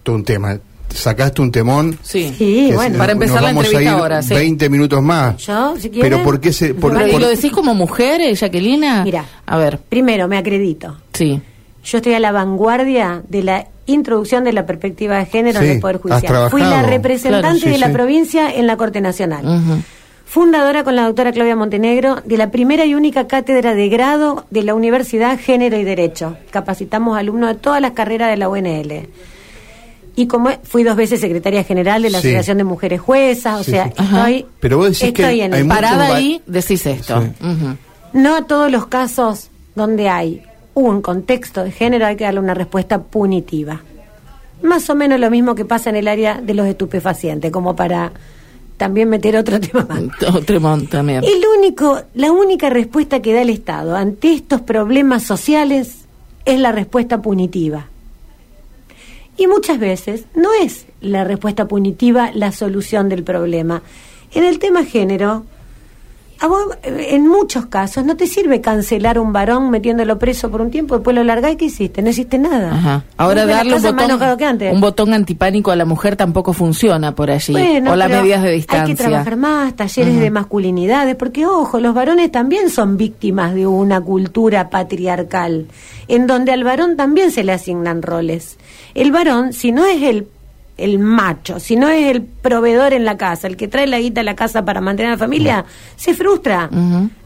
todo 0.03 0.15
un 0.15 0.23
tema. 0.23 0.57
sacaste 0.89 1.41
un 1.41 1.51
temón. 1.51 1.97
Sí. 2.03 2.71
Bueno. 2.73 2.97
Para 2.97 3.13
nos 3.13 3.23
empezar 3.23 3.41
la 3.41 3.49
vamos 3.49 3.63
a 3.63 3.67
entrevista 3.67 3.81
ir 3.95 3.99
ahora, 3.99 4.21
sí. 4.21 4.33
20 4.33 4.69
minutos 4.69 5.01
más. 5.01 5.37
Yo, 5.37 5.75
si 5.77 5.89
quieren. 5.89 6.11
Pero 6.11 6.23
¿por 6.23 6.39
qué 6.39 6.51
se...? 6.53 6.73
por- 6.73 6.93
Pero, 6.93 7.07
¿y 7.07 7.11
por- 7.11 7.21
lo 7.21 7.27
decís 7.29 7.51
como 7.51 7.73
mujer, 7.73 8.21
eh, 8.21 8.35
Jacquelina? 8.35 9.03
Mira. 9.03 9.25
A 9.45 9.57
ver, 9.57 9.79
Primero, 9.79 10.27
me 10.27 10.37
acredito. 10.37 10.97
sí. 11.13 11.41
Yo 11.83 11.97
estoy 11.97 12.13
a 12.13 12.19
la 12.19 12.31
vanguardia 12.31 13.23
de 13.27 13.41
la 13.41 13.67
introducción 13.87 14.43
de 14.43 14.53
la 14.53 14.67
perspectiva 14.67 15.17
de 15.17 15.25
género 15.25 15.59
Sí, 15.61 15.65
en 15.65 15.71
el 15.71 15.79
Poder 15.79 15.97
Judicial. 15.97 16.51
Fui 16.51 16.61
la 16.61 16.83
representante 16.83 17.41
Claro, 17.41 17.57
sí, 17.59 17.69
de 17.71 17.77
la 17.79 17.87
sí. 17.87 17.93
provincia 17.93 18.53
en 18.53 18.67
la 18.67 18.77
Corte 18.77 19.01
Nacional. 19.01 19.43
Fundadora 20.35 20.85
con 20.85 20.95
la 20.95 21.03
doctora 21.07 21.33
Claudia 21.33 21.57
Montenegro 21.57 22.21
de 22.23 22.37
la 22.37 22.51
primera 22.51 22.85
y 22.85 22.95
única 22.95 23.27
cátedra 23.27 23.73
de 23.75 23.89
grado 23.89 24.45
de 24.49 24.63
la 24.63 24.73
Universidad 24.73 25.37
Género 25.37 25.75
y 25.77 25.83
Derecho. 25.83 26.37
Capacitamos 26.51 27.17
alumnos 27.17 27.49
de 27.49 27.55
todas 27.55 27.81
las 27.81 27.91
carreras 27.91 28.29
de 28.29 28.37
la 28.37 28.47
UNL. 28.47 29.09
Y 30.15 30.27
como 30.27 30.51
fui 30.63 30.83
dos 30.83 30.95
veces 30.95 31.19
secretaria 31.19 31.65
general 31.65 32.01
de 32.01 32.11
la 32.11 32.21
Sí. 32.21 32.27
Asociación 32.29 32.59
de 32.59 32.63
Mujeres 32.63 33.01
Juezas, 33.01 33.59
o 33.59 33.63
Sí, 33.65 33.71
sea, 33.71 33.87
sí. 33.87 33.91
Estoy, 34.01 34.45
Pero 34.61 34.77
vos 34.77 34.97
decís 34.97 35.13
que 35.13 35.21
en 35.21 35.53
hay 35.53 35.61
el- 35.63 35.67
Parada 35.67 36.07
va- 36.11 36.15
ahí, 36.15 36.41
decís 36.47 36.85
esto. 36.85 37.21
Sí. 37.21 37.27
Ujú. 37.45 37.75
No 38.13 38.35
a 38.37 38.43
todos 38.47 38.71
los 38.71 38.87
casos 38.87 39.49
donde 39.75 40.07
hay 40.07 40.43
un 40.75 41.01
contexto 41.01 41.61
de 41.65 41.71
género 41.71 42.05
hay 42.05 42.15
que 42.15 42.23
darle 42.23 42.39
una 42.39 42.53
respuesta 42.53 42.99
punitiva. 43.01 43.81
Más 44.63 44.89
o 44.89 44.95
menos 44.95 45.19
lo 45.19 45.29
mismo 45.29 45.55
que 45.55 45.65
pasa 45.65 45.89
en 45.89 45.97
el 45.97 46.07
área 46.07 46.39
de 46.41 46.53
los 46.53 46.67
estupefacientes, 46.67 47.51
como 47.51 47.75
para 47.75 48.13
también 48.81 49.09
meter 49.09 49.37
otro 49.37 49.59
tema 49.59 49.85
más. 49.87 50.43
Tremont 50.47 50.89
también. 50.89 51.23
El 51.23 51.43
único, 51.59 52.01
la 52.15 52.31
única 52.31 52.71
respuesta 52.71 53.21
que 53.21 53.31
da 53.31 53.43
el 53.43 53.51
Estado 53.51 53.95
ante 53.95 54.33
estos 54.33 54.61
problemas 54.61 55.21
sociales 55.21 56.05
es 56.45 56.59
la 56.59 56.71
respuesta 56.71 57.21
punitiva. 57.21 57.85
Y 59.37 59.45
muchas 59.45 59.77
veces 59.77 60.25
no 60.33 60.49
es 60.59 60.87
la 60.99 61.23
respuesta 61.23 61.67
punitiva 61.67 62.31
la 62.33 62.51
solución 62.51 63.07
del 63.07 63.23
problema. 63.23 63.83
En 64.33 64.45
el 64.45 64.57
tema 64.57 64.83
género, 64.83 65.45
a 66.41 66.47
vos, 66.47 66.75
eh, 66.81 67.09
en 67.11 67.27
muchos 67.27 67.67
casos 67.67 68.03
no 68.03 68.17
te 68.17 68.25
sirve 68.25 68.61
cancelar 68.61 69.17
a 69.17 69.21
un 69.21 69.31
varón 69.31 69.69
metiéndolo 69.69 70.17
preso 70.17 70.49
por 70.49 70.61
un 70.61 70.71
tiempo, 70.71 70.95
después 70.95 71.15
lo 71.15 71.23
largás 71.23 71.53
y 71.53 71.55
¿qué 71.55 71.65
hiciste? 71.65 72.01
No 72.01 72.09
hiciste 72.09 72.39
nada. 72.39 72.73
Ajá. 72.73 73.03
Ahora 73.15 73.45
darle 73.45 73.75
un 73.75 74.81
botón, 74.81 75.09
un 75.09 75.13
antipánico 75.13 75.69
a 75.69 75.75
la 75.75 75.85
mujer 75.85 76.15
tampoco 76.15 76.53
funciona 76.53 77.13
por 77.13 77.29
allí. 77.29 77.53
Bueno, 77.53 77.91
o 77.91 77.95
las 77.95 78.09
medidas 78.09 78.41
de 78.41 78.53
distancia. 78.53 78.85
Hay 78.85 78.89
que 78.89 78.95
trabajar 78.95 79.37
más, 79.37 79.75
talleres 79.75 80.19
de 80.19 80.31
masculinidades, 80.31 81.15
porque 81.15 81.45
ojo, 81.45 81.79
los 81.79 81.93
varones 81.93 82.31
también 82.31 82.71
son 82.71 82.97
víctimas 82.97 83.53
de 83.53 83.67
una 83.67 84.01
cultura 84.01 84.71
patriarcal, 84.71 85.67
en 86.07 86.25
donde 86.25 86.53
al 86.53 86.63
varón 86.63 86.97
también 86.97 87.29
se 87.29 87.43
le 87.43 87.51
asignan 87.51 88.01
roles. 88.01 88.57
El 88.95 89.11
varón, 89.11 89.53
si 89.53 89.71
no 89.71 89.85
es 89.85 90.01
el 90.01 90.27
el 90.83 90.99
macho, 90.99 91.59
si 91.59 91.75
no 91.75 91.89
es 91.89 92.09
el 92.09 92.23
proveedor 92.23 92.93
en 92.93 93.05
la 93.05 93.17
casa, 93.17 93.47
el 93.47 93.57
que 93.57 93.67
trae 93.67 93.87
la 93.87 93.99
guita 93.99 94.21
a 94.21 94.23
la 94.23 94.35
casa 94.35 94.65
para 94.65 94.81
mantener 94.81 95.11
a 95.11 95.15
la 95.15 95.19
familia, 95.19 95.65
se 95.95 96.13
frustra. 96.13 96.69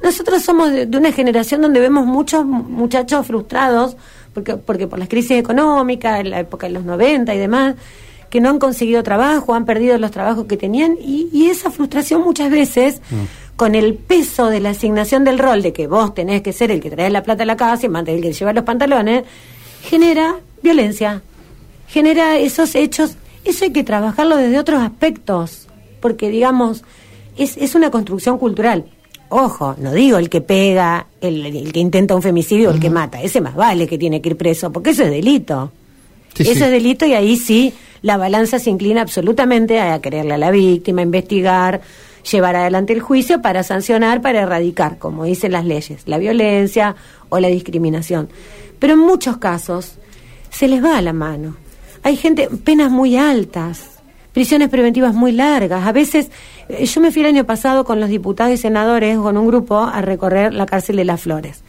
Nosotros 0.04 0.44
somos 0.44 0.72
de, 0.72 0.86
de 0.86 0.98
una 0.98 1.12
generación 1.12 1.62
donde 1.62 1.80
vemos 1.80 2.06
muchos 2.06 2.46
muchachos 2.46 3.26
frustrados, 3.26 3.98
porque, 4.34 4.58
porque 4.58 4.88
por 4.88 5.00
las 5.00 5.08
crisis 5.08 5.38
económicas, 5.38 6.20
en 6.20 6.30
la 6.30 6.40
época 6.40 6.68
de 6.68 6.74
los 6.74 6.84
90 6.84 7.34
y 7.34 7.38
demás, 7.38 7.76
que 8.30 8.42
no 8.42 8.50
han 8.50 8.60
conseguido 8.60 9.02
trabajo, 9.02 9.54
han 9.54 9.66
perdido 9.66 9.98
los 9.98 10.12
trabajos 10.12 10.46
que 10.46 10.58
tenían, 10.58 10.98
y, 11.00 11.30
y 11.32 11.50
esa 11.50 11.72
frustración 11.72 12.22
muchas 12.22 12.52
veces, 12.52 13.02
con 13.56 13.76
el 13.76 13.94
peso 13.94 14.48
de 14.48 14.60
la 14.60 14.72
asignación 14.72 15.24
del 15.24 15.40
rol 15.40 15.62
de 15.62 15.72
que 15.72 15.88
vos 15.88 16.14
tenés 16.14 16.42
que 16.42 16.52
ser 16.52 16.72
el 16.72 16.82
que 16.82 16.90
trae 16.90 17.10
la 17.10 17.24
plata 17.24 17.44
a 17.44 17.46
la 17.46 17.56
casa 17.56 17.86
y 17.86 17.90
mantener 17.90 18.20
el 18.20 18.26
que 18.26 18.34
lleva 18.34 18.52
los 18.52 18.66
pantalones, 18.66 19.24
genera 19.84 20.36
violencia, 20.62 21.22
genera 21.88 22.38
esos 22.38 22.76
hechos. 22.76 23.16
Eso 23.46 23.66
hay 23.66 23.72
que 23.72 23.84
trabajarlo 23.84 24.38
desde 24.38 24.60
otros 24.60 24.82
aspectos, 24.82 25.68
porque 26.02 26.30
digamos, 26.30 26.84
es, 27.38 27.58
es 27.58 27.76
una 27.76 27.92
construcción 27.92 28.38
cultural. 28.38 28.86
Ojo, 29.30 29.76
no 29.80 29.94
digo 29.94 30.18
el 30.18 30.30
que 30.30 30.42
pega, 30.42 31.08
el, 31.22 31.46
el 31.46 31.72
que 31.72 31.80
intenta 31.80 32.16
un 32.16 32.22
femicidio 32.22 32.70
o 32.70 32.74
el 32.74 32.80
que 32.80 32.90
mata, 32.90 33.22
ese 33.22 33.42
más 33.42 33.56
vale 33.56 33.88
que 33.88 33.98
tiene 33.98 34.22
que 34.22 34.30
ir 34.30 34.38
preso, 34.38 34.72
porque 34.72 34.92
eso 34.92 35.04
es 35.04 35.12
delito. 35.12 35.72
Sí, 36.34 36.44
eso 36.44 36.54
sí. 36.54 36.64
es 36.64 36.72
delito 36.72 37.06
y 37.06 37.14
ahí 37.14 37.38
sí 37.38 37.74
la 38.02 38.18
balanza 38.18 38.60
se 38.60 38.70
inclina 38.70 39.02
absolutamente 39.02 39.80
a 39.80 40.00
quererle 40.00 40.36
a 40.36 40.38
la 40.38 40.52
víctima, 40.52 41.02
investigar, 41.02 41.82
llevar 42.32 42.56
adelante 42.56 42.94
el 42.94 43.02
juicio 43.02 43.42
para 43.42 43.64
sancionar, 43.64 44.22
para 44.22 44.42
erradicar, 44.42 44.98
como 45.00 45.24
dicen 45.26 45.52
las 45.52 45.66
leyes, 45.66 46.04
la 46.06 46.18
violencia 46.18 46.96
o 47.30 47.40
la 47.40 47.48
discriminación. 47.48 48.30
Pero 48.78 48.94
en 48.94 49.00
muchos 49.00 49.38
casos 49.38 49.96
se 50.52 50.68
les 50.68 50.84
va 50.84 50.98
a 50.98 51.02
la 51.02 51.14
mano. 51.14 51.58
Hay 52.06 52.18
gente, 52.18 52.48
penas 52.64 52.92
muy 52.92 53.18
altas, 53.18 54.00
prisiones 54.32 54.70
preventivas 54.70 55.16
muy 55.16 55.32
largas. 55.32 55.88
A 55.88 55.92
veces, 55.92 56.30
eh, 56.70 56.86
yo 56.86 57.02
me 57.02 57.12
fui 57.12 57.24
el 57.24 57.30
año 57.30 57.46
pasado 57.46 57.84
con 57.84 58.00
los 58.00 58.10
diputados 58.10 58.54
y 58.54 58.58
senadores, 58.58 59.18
con 59.18 59.38
un 59.38 59.48
grupo, 59.48 59.80
a 59.80 60.02
recorrer 60.04 60.54
la 60.54 60.68
cárcel 60.68 60.98
de 60.98 61.06
las 61.06 61.20
Flores. 61.22 61.64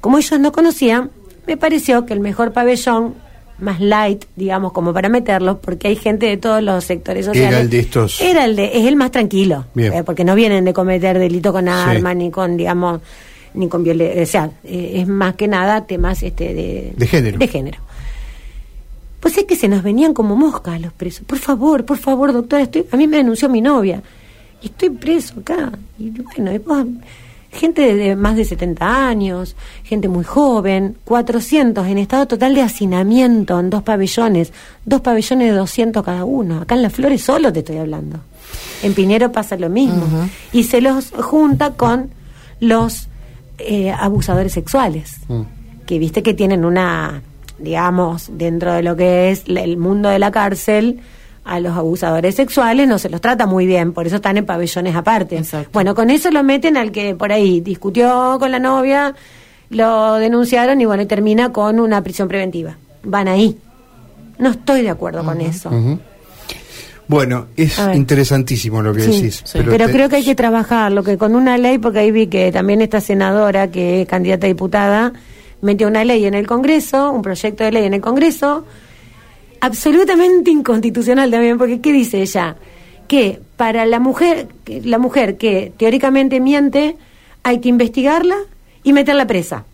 Como 0.00 0.18
ellos 0.18 0.40
no 0.40 0.50
conocían, 0.50 1.10
me 1.46 1.56
pareció 1.56 2.04
que 2.04 2.14
el 2.14 2.18
mejor 2.20 2.52
pabellón, 2.52 3.14
más 3.60 3.80
light, 3.80 4.24
digamos, 4.34 4.72
como 4.72 4.92
para 4.92 5.08
meterlos, 5.08 5.58
porque 5.62 5.86
hay 5.86 5.94
gente 5.94 6.26
de 6.26 6.36
todos 6.36 6.60
los 6.64 6.82
sectores 6.84 7.24
sociales. 7.26 7.52
Era 7.52 7.60
el 7.60 7.70
de 7.70 7.78
estos. 7.78 8.20
Era 8.20 8.44
el 8.44 8.56
de, 8.56 8.76
es 8.76 8.86
el 8.86 8.96
más 8.96 9.12
tranquilo. 9.12 9.66
Eh, 9.76 10.02
porque 10.04 10.24
no 10.24 10.34
vienen 10.34 10.64
de 10.64 10.72
cometer 10.72 11.16
delito 11.20 11.52
con 11.52 11.64
Sí. 11.66 11.70
armas, 11.70 12.16
ni 12.16 12.32
con, 12.32 12.56
digamos, 12.56 13.00
ni 13.54 13.68
con 13.68 13.84
violencia. 13.84 14.22
O 14.22 14.26
sea, 14.26 14.50
eh, 14.64 14.94
es 14.96 15.06
más 15.06 15.36
que 15.36 15.46
nada 15.46 15.86
temas 15.86 16.24
este 16.24 16.52
de, 16.54 16.92
De 16.96 17.06
género. 17.06 17.38
De 17.38 17.46
género. 17.46 17.78
Pues 19.26 19.38
es 19.38 19.44
que 19.44 19.56
se 19.56 19.66
nos 19.66 19.82
venían 19.82 20.14
como 20.14 20.36
moscas 20.36 20.80
los 20.80 20.92
presos. 20.92 21.24
Por 21.26 21.38
favor, 21.38 21.84
por 21.84 21.98
favor, 21.98 22.32
doctora, 22.32 22.62
estoy, 22.62 22.86
a 22.92 22.96
mí 22.96 23.08
me 23.08 23.16
denunció 23.16 23.48
mi 23.48 23.60
novia. 23.60 24.00
Y 24.62 24.66
estoy 24.66 24.90
preso 24.90 25.40
acá. 25.40 25.72
Y 25.98 26.10
bueno, 26.10 26.52
vos- 26.64 26.86
gente 27.50 27.82
de, 27.82 27.94
de 27.96 28.14
más 28.16 28.36
de 28.36 28.44
70 28.44 29.08
años, 29.08 29.56
gente 29.82 30.06
muy 30.08 30.22
joven, 30.22 30.96
400 31.04 31.84
en 31.88 31.98
estado 31.98 32.26
total 32.26 32.54
de 32.54 32.62
hacinamiento 32.62 33.58
en 33.58 33.68
dos 33.68 33.82
pabellones, 33.82 34.52
dos 34.84 35.00
pabellones 35.00 35.50
de 35.50 35.56
200 35.58 36.04
cada 36.04 36.24
uno. 36.24 36.60
Acá 36.60 36.76
en 36.76 36.82
Las 36.82 36.92
Flores 36.92 37.20
solo 37.22 37.52
te 37.52 37.58
estoy 37.60 37.78
hablando. 37.78 38.20
En 38.84 38.94
Pinero 38.94 39.32
pasa 39.32 39.56
lo 39.56 39.68
mismo. 39.70 40.04
Y 40.52 40.62
se 40.64 40.80
los 40.80 41.10
junta 41.10 41.72
con 41.72 42.10
los 42.60 43.08
eh, 43.58 43.90
abusadores 43.90 44.52
sexuales 44.52 45.16
Mm. 45.28 45.40
que 45.84 45.98
viste 45.98 46.22
que 46.22 46.32
tienen 46.34 46.64
una, 46.64 47.22
digamos, 47.58 48.28
dentro 48.32 48.72
de 48.72 48.82
lo 48.82 48.96
que 48.96 49.30
es 49.30 49.44
el 49.46 49.76
mundo 49.76 50.08
de 50.08 50.18
la 50.18 50.30
cárcel, 50.30 51.00
a 51.44 51.60
los 51.60 51.76
abusadores 51.76 52.34
sexuales 52.34 52.88
no 52.88 52.98
se 52.98 53.08
los 53.08 53.20
trata 53.20 53.46
muy 53.46 53.66
bien, 53.66 53.92
por 53.92 54.06
eso 54.06 54.16
están 54.16 54.36
en 54.36 54.44
pabellones 54.46 54.94
aparte. 54.96 55.36
Exacto. 55.38 55.70
Bueno, 55.72 55.94
con 55.94 56.10
eso 56.10 56.30
lo 56.30 56.42
meten 56.42 56.76
al 56.76 56.90
que 56.90 57.14
por 57.14 57.32
ahí 57.32 57.60
discutió 57.60 58.36
con 58.40 58.50
la 58.50 58.58
novia, 58.58 59.14
lo 59.70 60.14
denunciaron 60.14 60.80
y 60.80 60.86
bueno, 60.86 61.04
y 61.04 61.06
termina 61.06 61.52
con 61.52 61.78
una 61.80 62.02
prisión 62.02 62.26
preventiva. 62.28 62.76
Van 63.04 63.28
ahí. 63.28 63.56
No 64.38 64.50
estoy 64.50 64.82
de 64.82 64.90
acuerdo 64.90 65.24
con 65.24 65.40
eso. 65.40 65.68
Ujú. 65.70 65.98
Bueno, 67.08 67.46
es 67.56 67.78
interesantísimo 67.94 68.82
lo 68.82 68.92
que 68.92 69.02
Sí, 69.02 69.12
decís. 69.12 69.42
sí. 69.44 69.60
Pero, 69.64 69.86
te- 69.86 69.92
creo 69.92 70.08
que 70.08 70.16
hay 70.16 70.24
que 70.24 70.34
trabajarlo, 70.34 71.04
que 71.04 71.16
con 71.16 71.36
una 71.36 71.56
ley, 71.56 71.78
porque 71.78 72.00
ahí 72.00 72.10
vi 72.10 72.26
que 72.26 72.50
también 72.50 72.82
esta 72.82 73.00
senadora, 73.00 73.70
que 73.70 74.02
es 74.02 74.08
candidata 74.08 74.46
a 74.46 74.48
diputada, 74.48 75.12
metió 75.62 75.88
una 75.88 76.04
ley 76.04 76.24
en 76.26 76.34
el 76.34 76.46
Congreso, 76.46 77.10
un 77.12 77.22
proyecto 77.22 77.64
de 77.64 77.72
ley 77.72 77.84
en 77.84 77.94
el 77.94 78.00
Congreso, 78.00 78.64
absolutamente 79.60 80.50
inconstitucional 80.50 81.30
también, 81.30 81.58
porque 81.58 81.80
¿qué 81.80 81.92
dice 81.92 82.20
ella? 82.22 82.56
Que 83.08 83.40
para 83.56 83.86
la 83.86 84.00
mujer, 84.00 84.48
la 84.66 84.98
mujer 84.98 85.36
que 85.36 85.72
teóricamente 85.76 86.40
miente, 86.40 86.96
hay 87.42 87.60
que 87.60 87.68
investigarla 87.68 88.36
y 88.82 88.92
meterla 88.92 89.26
presa. 89.26 89.64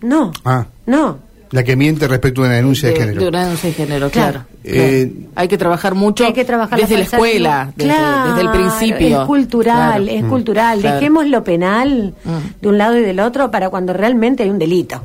No, 0.00 0.32
Ah, 0.44 0.66
no. 0.86 1.18
La 1.50 1.62
que 1.62 1.76
miente 1.76 2.08
respecto 2.08 2.42
de 2.42 2.48
una 2.48 2.56
denuncia 2.56 2.88
de, 2.88 2.94
de, 2.94 3.00
género. 3.00 3.20
de 3.22 3.28
una 3.28 3.44
denuncia 3.44 3.68
de 3.70 3.74
género, 3.74 4.10
Claro. 4.10 4.32
claro. 4.32 4.46
Eh. 4.64 5.12
Hay 5.36 5.46
que 5.48 5.56
trabajar 5.58 5.94
mucho 5.94 6.24
Hay 6.26 6.32
que 6.32 6.44
trabajar 6.44 6.80
desde 6.80 6.96
la 6.98 7.02
escuela, 7.04 7.72
desde, 7.76 7.90
Claro, 7.92 8.28
desde 8.34 8.42
el 8.42 8.50
principio. 8.50 9.20
Es 9.22 9.26
cultural, 9.26 10.02
Claro. 10.04 10.18
es 10.18 10.24
Mm. 10.24 10.28
cultural. 10.28 10.80
Claro. 10.80 10.94
Dejemos 10.96 11.26
lo 11.28 11.44
penal 11.44 12.14
Mm. 12.24 12.30
de 12.62 12.68
un 12.68 12.78
lado 12.78 12.98
y 12.98 13.02
del 13.02 13.20
otro 13.20 13.50
para 13.50 13.70
cuando 13.70 13.92
realmente 13.92 14.42
hay 14.42 14.50
un 14.50 14.58
delito. 14.58 15.02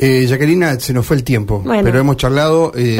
Eh, 0.00 0.26
Jacquelina, 0.28 0.78
se 0.78 0.92
nos 0.92 1.04
fue 1.04 1.16
el 1.16 1.24
tiempo, 1.24 1.60
Bueno. 1.64 1.82
pero 1.82 1.98
hemos 1.98 2.16
charlado. 2.16 2.70
eh, 2.76 2.96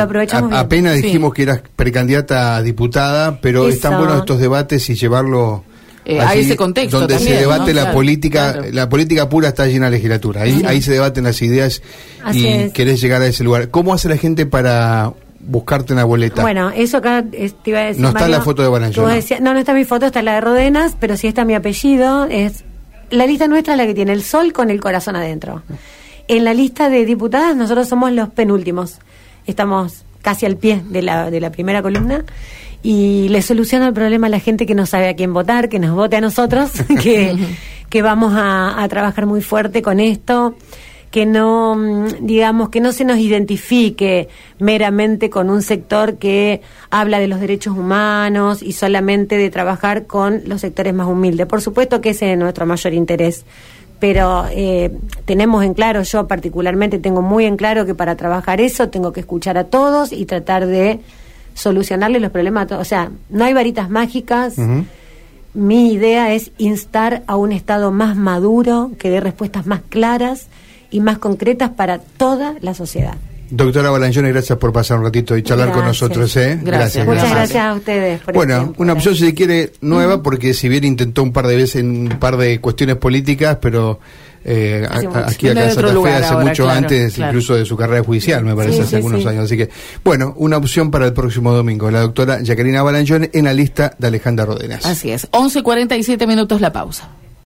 apenas 0.50 0.96
Sí. 0.96 1.02
dijimos 1.02 1.32
que 1.32 1.42
eras 1.44 1.60
precandidata 1.76 2.56
a 2.56 2.62
diputada, 2.62 3.40
pero 3.40 3.68
Eso. 3.68 3.76
están 3.76 3.98
buenos 3.98 4.18
estos 4.18 4.40
debates 4.40 4.90
y 4.90 4.96
llevarlo 4.96 5.62
Eh, 6.10 6.18
a 6.20 6.34
ese 6.34 6.56
contexto 6.56 7.00
donde 7.00 7.14
también, 7.16 7.34
se 7.34 7.40
debate 7.40 7.70
¿no? 7.72 7.76
la 7.76 7.82
Claro, 7.82 7.94
política, 7.96 8.52
claro. 8.54 8.68
la 8.72 8.88
política 8.88 9.28
pura 9.28 9.48
está 9.48 9.66
llena 9.66 9.86
de 9.86 9.92
legislatura. 9.92 10.42
Ahí, 10.42 10.62
ahí 10.66 10.80
se 10.80 10.92
debaten 10.92 11.24
las 11.24 11.42
ideas 11.42 11.82
Así 12.24 12.40
y 12.40 12.46
es. 12.48 12.72
querés 12.72 13.00
llegar 13.02 13.20
a 13.20 13.26
ese 13.26 13.44
lugar. 13.44 13.68
¿Cómo 13.70 13.92
hace 13.92 14.08
la 14.08 14.16
gente 14.16 14.46
para 14.46 15.12
buscarte 15.40 15.92
una 15.92 16.04
boleta? 16.04 16.40
Bueno, 16.40 16.70
eso 16.70 16.96
acá 16.96 17.24
es- 17.32 17.54
te 17.62 17.70
iba 17.70 17.80
a 17.80 17.84
decir. 17.84 18.00
No 18.00 18.08
está 18.08 18.20
Mario, 18.20 18.36
la 18.38 18.42
foto 18.42 18.62
de 18.62 18.68
Balanchón, 18.68 19.04
no. 19.04 19.40
no, 19.40 19.52
no 19.52 19.58
está 19.60 19.74
mi 19.74 19.84
foto, 19.84 20.06
está 20.06 20.22
la 20.22 20.34
de 20.36 20.40
Rodenas, 20.40 20.96
pero 20.98 21.16
sí 21.18 21.26
está 21.26 21.44
mi 21.44 21.54
apellido. 21.54 22.24
Es 22.24 22.64
La 23.10 23.26
lista 23.26 23.46
nuestra 23.46 23.74
es 23.74 23.78
la 23.78 23.86
que 23.86 23.94
tiene 23.94 24.12
el 24.14 24.22
sol 24.22 24.52
con 24.54 24.70
el 24.70 24.80
corazón 24.80 25.14
adentro. 25.14 25.62
En 26.26 26.44
la 26.44 26.54
lista 26.54 26.88
de 26.88 27.04
diputadas, 27.04 27.54
nosotros 27.56 27.86
somos 27.88 28.12
los 28.12 28.28
penúltimos. 28.30 28.98
Estamos 29.46 30.04
casi 30.22 30.46
al 30.46 30.56
pie 30.56 30.82
de 30.88 31.02
la, 31.02 31.30
de 31.30 31.40
la 31.40 31.50
primera 31.50 31.80
columna 31.82 32.24
y 32.82 33.28
le 33.28 33.42
soluciono 33.42 33.86
el 33.86 33.92
problema 33.92 34.28
a 34.28 34.30
la 34.30 34.40
gente 34.40 34.66
que 34.66 34.74
no 34.74 34.86
sabe 34.86 35.08
a 35.08 35.16
quién 35.16 35.32
votar, 35.32 35.68
que 35.68 35.78
nos 35.78 35.94
vote 35.94 36.16
a 36.16 36.20
nosotros, 36.20 36.70
que, 37.02 37.36
que 37.88 38.02
vamos 38.02 38.34
a, 38.34 38.82
a 38.82 38.88
trabajar 38.88 39.26
muy 39.26 39.42
fuerte 39.42 39.82
con 39.82 40.00
esto 40.00 40.54
que 41.10 41.26
no, 41.26 41.74
mm, 41.74 42.26
digamos, 42.26 42.68
que 42.68 42.80
no 42.80 42.92
se 42.92 43.04
nos 43.04 43.18
identifique 43.18 44.28
meramente 44.58 45.30
con 45.30 45.50
un 45.50 45.62
sector 45.62 46.18
que 46.18 46.60
habla 46.90 47.18
de 47.18 47.28
los 47.28 47.40
derechos 47.40 47.76
humanos 47.76 48.62
y 48.62 48.72
solamente 48.72 49.36
de 49.36 49.50
trabajar 49.50 50.06
con 50.06 50.42
los 50.46 50.60
sectores 50.60 50.94
más 50.94 51.08
humildes. 51.08 51.46
Por 51.46 51.62
supuesto 51.62 52.00
que 52.00 52.10
ese 52.10 52.32
es 52.32 52.38
nuestro 52.38 52.66
mayor 52.66 52.92
interés, 52.92 53.44
pero 53.98 54.46
eh, 54.50 54.92
tenemos 55.24 55.64
en 55.64 55.74
claro, 55.74 56.02
yo 56.02 56.26
particularmente 56.28 56.98
tengo 56.98 57.22
muy 57.22 57.46
en 57.46 57.56
claro 57.56 57.86
que 57.86 57.94
para 57.94 58.16
trabajar 58.16 58.60
eso 58.60 58.90
tengo 58.90 59.12
que 59.12 59.20
escuchar 59.20 59.58
a 59.58 59.64
todos 59.64 60.12
y 60.12 60.26
tratar 60.26 60.66
de 60.66 61.00
solucionarle 61.58 62.20
los 62.20 62.30
problemas 62.30 62.70
a. 62.70 62.78
O 62.78 62.84
sea, 62.84 63.10
no 63.30 63.44
hay 63.44 63.52
varitas 63.52 63.90
mágicas. 63.90 64.54
Mi 65.54 65.92
idea 65.92 66.32
es 66.32 66.52
instar 66.58 67.24
a 67.26 67.36
un 67.36 67.52
Estado 67.52 67.90
más 67.90 68.16
maduro, 68.16 68.92
que 68.98 69.10
dé 69.10 69.20
respuestas 69.20 69.66
más 69.66 69.80
claras 69.88 70.46
y 70.90 71.00
más 71.00 71.18
concretas 71.18 71.70
para 71.70 71.98
toda 71.98 72.54
la 72.60 72.74
sociedad. 72.74 73.16
Doctora 73.50 73.90
Balanchone, 73.90 74.30
gracias 74.30 74.58
por 74.58 74.72
pasar 74.72 74.98
un 74.98 75.04
ratito 75.04 75.36
y 75.36 75.42
charlar 75.42 75.72
con 75.72 75.84
nosotros. 75.84 76.36
¿eh? 76.36 76.60
Gracias. 76.62 77.06
Muchas 77.06 77.30
gracias. 77.30 77.64
a 77.64 77.74
ustedes. 77.74 78.20
Por 78.20 78.34
bueno, 78.34 78.74
una 78.76 78.92
opción, 78.92 79.14
si 79.14 79.24
se 79.24 79.34
quiere, 79.34 79.72
nueva, 79.80 80.22
porque 80.22 80.52
si 80.52 80.68
bien 80.68 80.84
intentó 80.84 81.22
un 81.22 81.32
par 81.32 81.46
de 81.46 81.56
veces 81.56 81.76
en 81.76 82.12
un 82.12 82.18
par 82.18 82.36
de 82.36 82.60
cuestiones 82.60 82.96
políticas, 82.96 83.56
pero 83.60 84.00
eh, 84.44 84.86
aquí 84.90 85.48
acá 85.48 85.64
en 85.64 85.74
Santa 85.74 86.02
Fe 86.02 86.12
hace 86.12 86.36
mucho 86.36 86.68
antes 86.68 87.18
incluso 87.18 87.54
de 87.54 87.64
su 87.64 87.76
carrera 87.76 88.02
judicial, 88.02 88.44
me 88.44 88.54
parece, 88.54 88.82
hace 88.82 88.96
algunos 88.96 89.24
años. 89.26 89.44
Así 89.44 89.56
que, 89.56 89.68
bueno, 90.04 90.34
una 90.36 90.56
opción 90.56 90.90
para 90.90 91.06
el 91.06 91.12
próximo 91.12 91.52
domingo, 91.52 91.90
la 91.90 92.00
doctora 92.00 92.40
Jacqueline 92.42 92.82
Balanchone 92.82 93.30
en 93.32 93.44
la 93.44 93.52
lista 93.52 93.94
de 93.98 94.06
Alejandra 94.06 94.46
Rodenas. 94.46 94.86
Así 94.86 95.10
es, 95.10 95.30
11.47 95.30 96.26
minutos 96.26 96.60
la 96.60 96.72
pausa. 96.72 97.08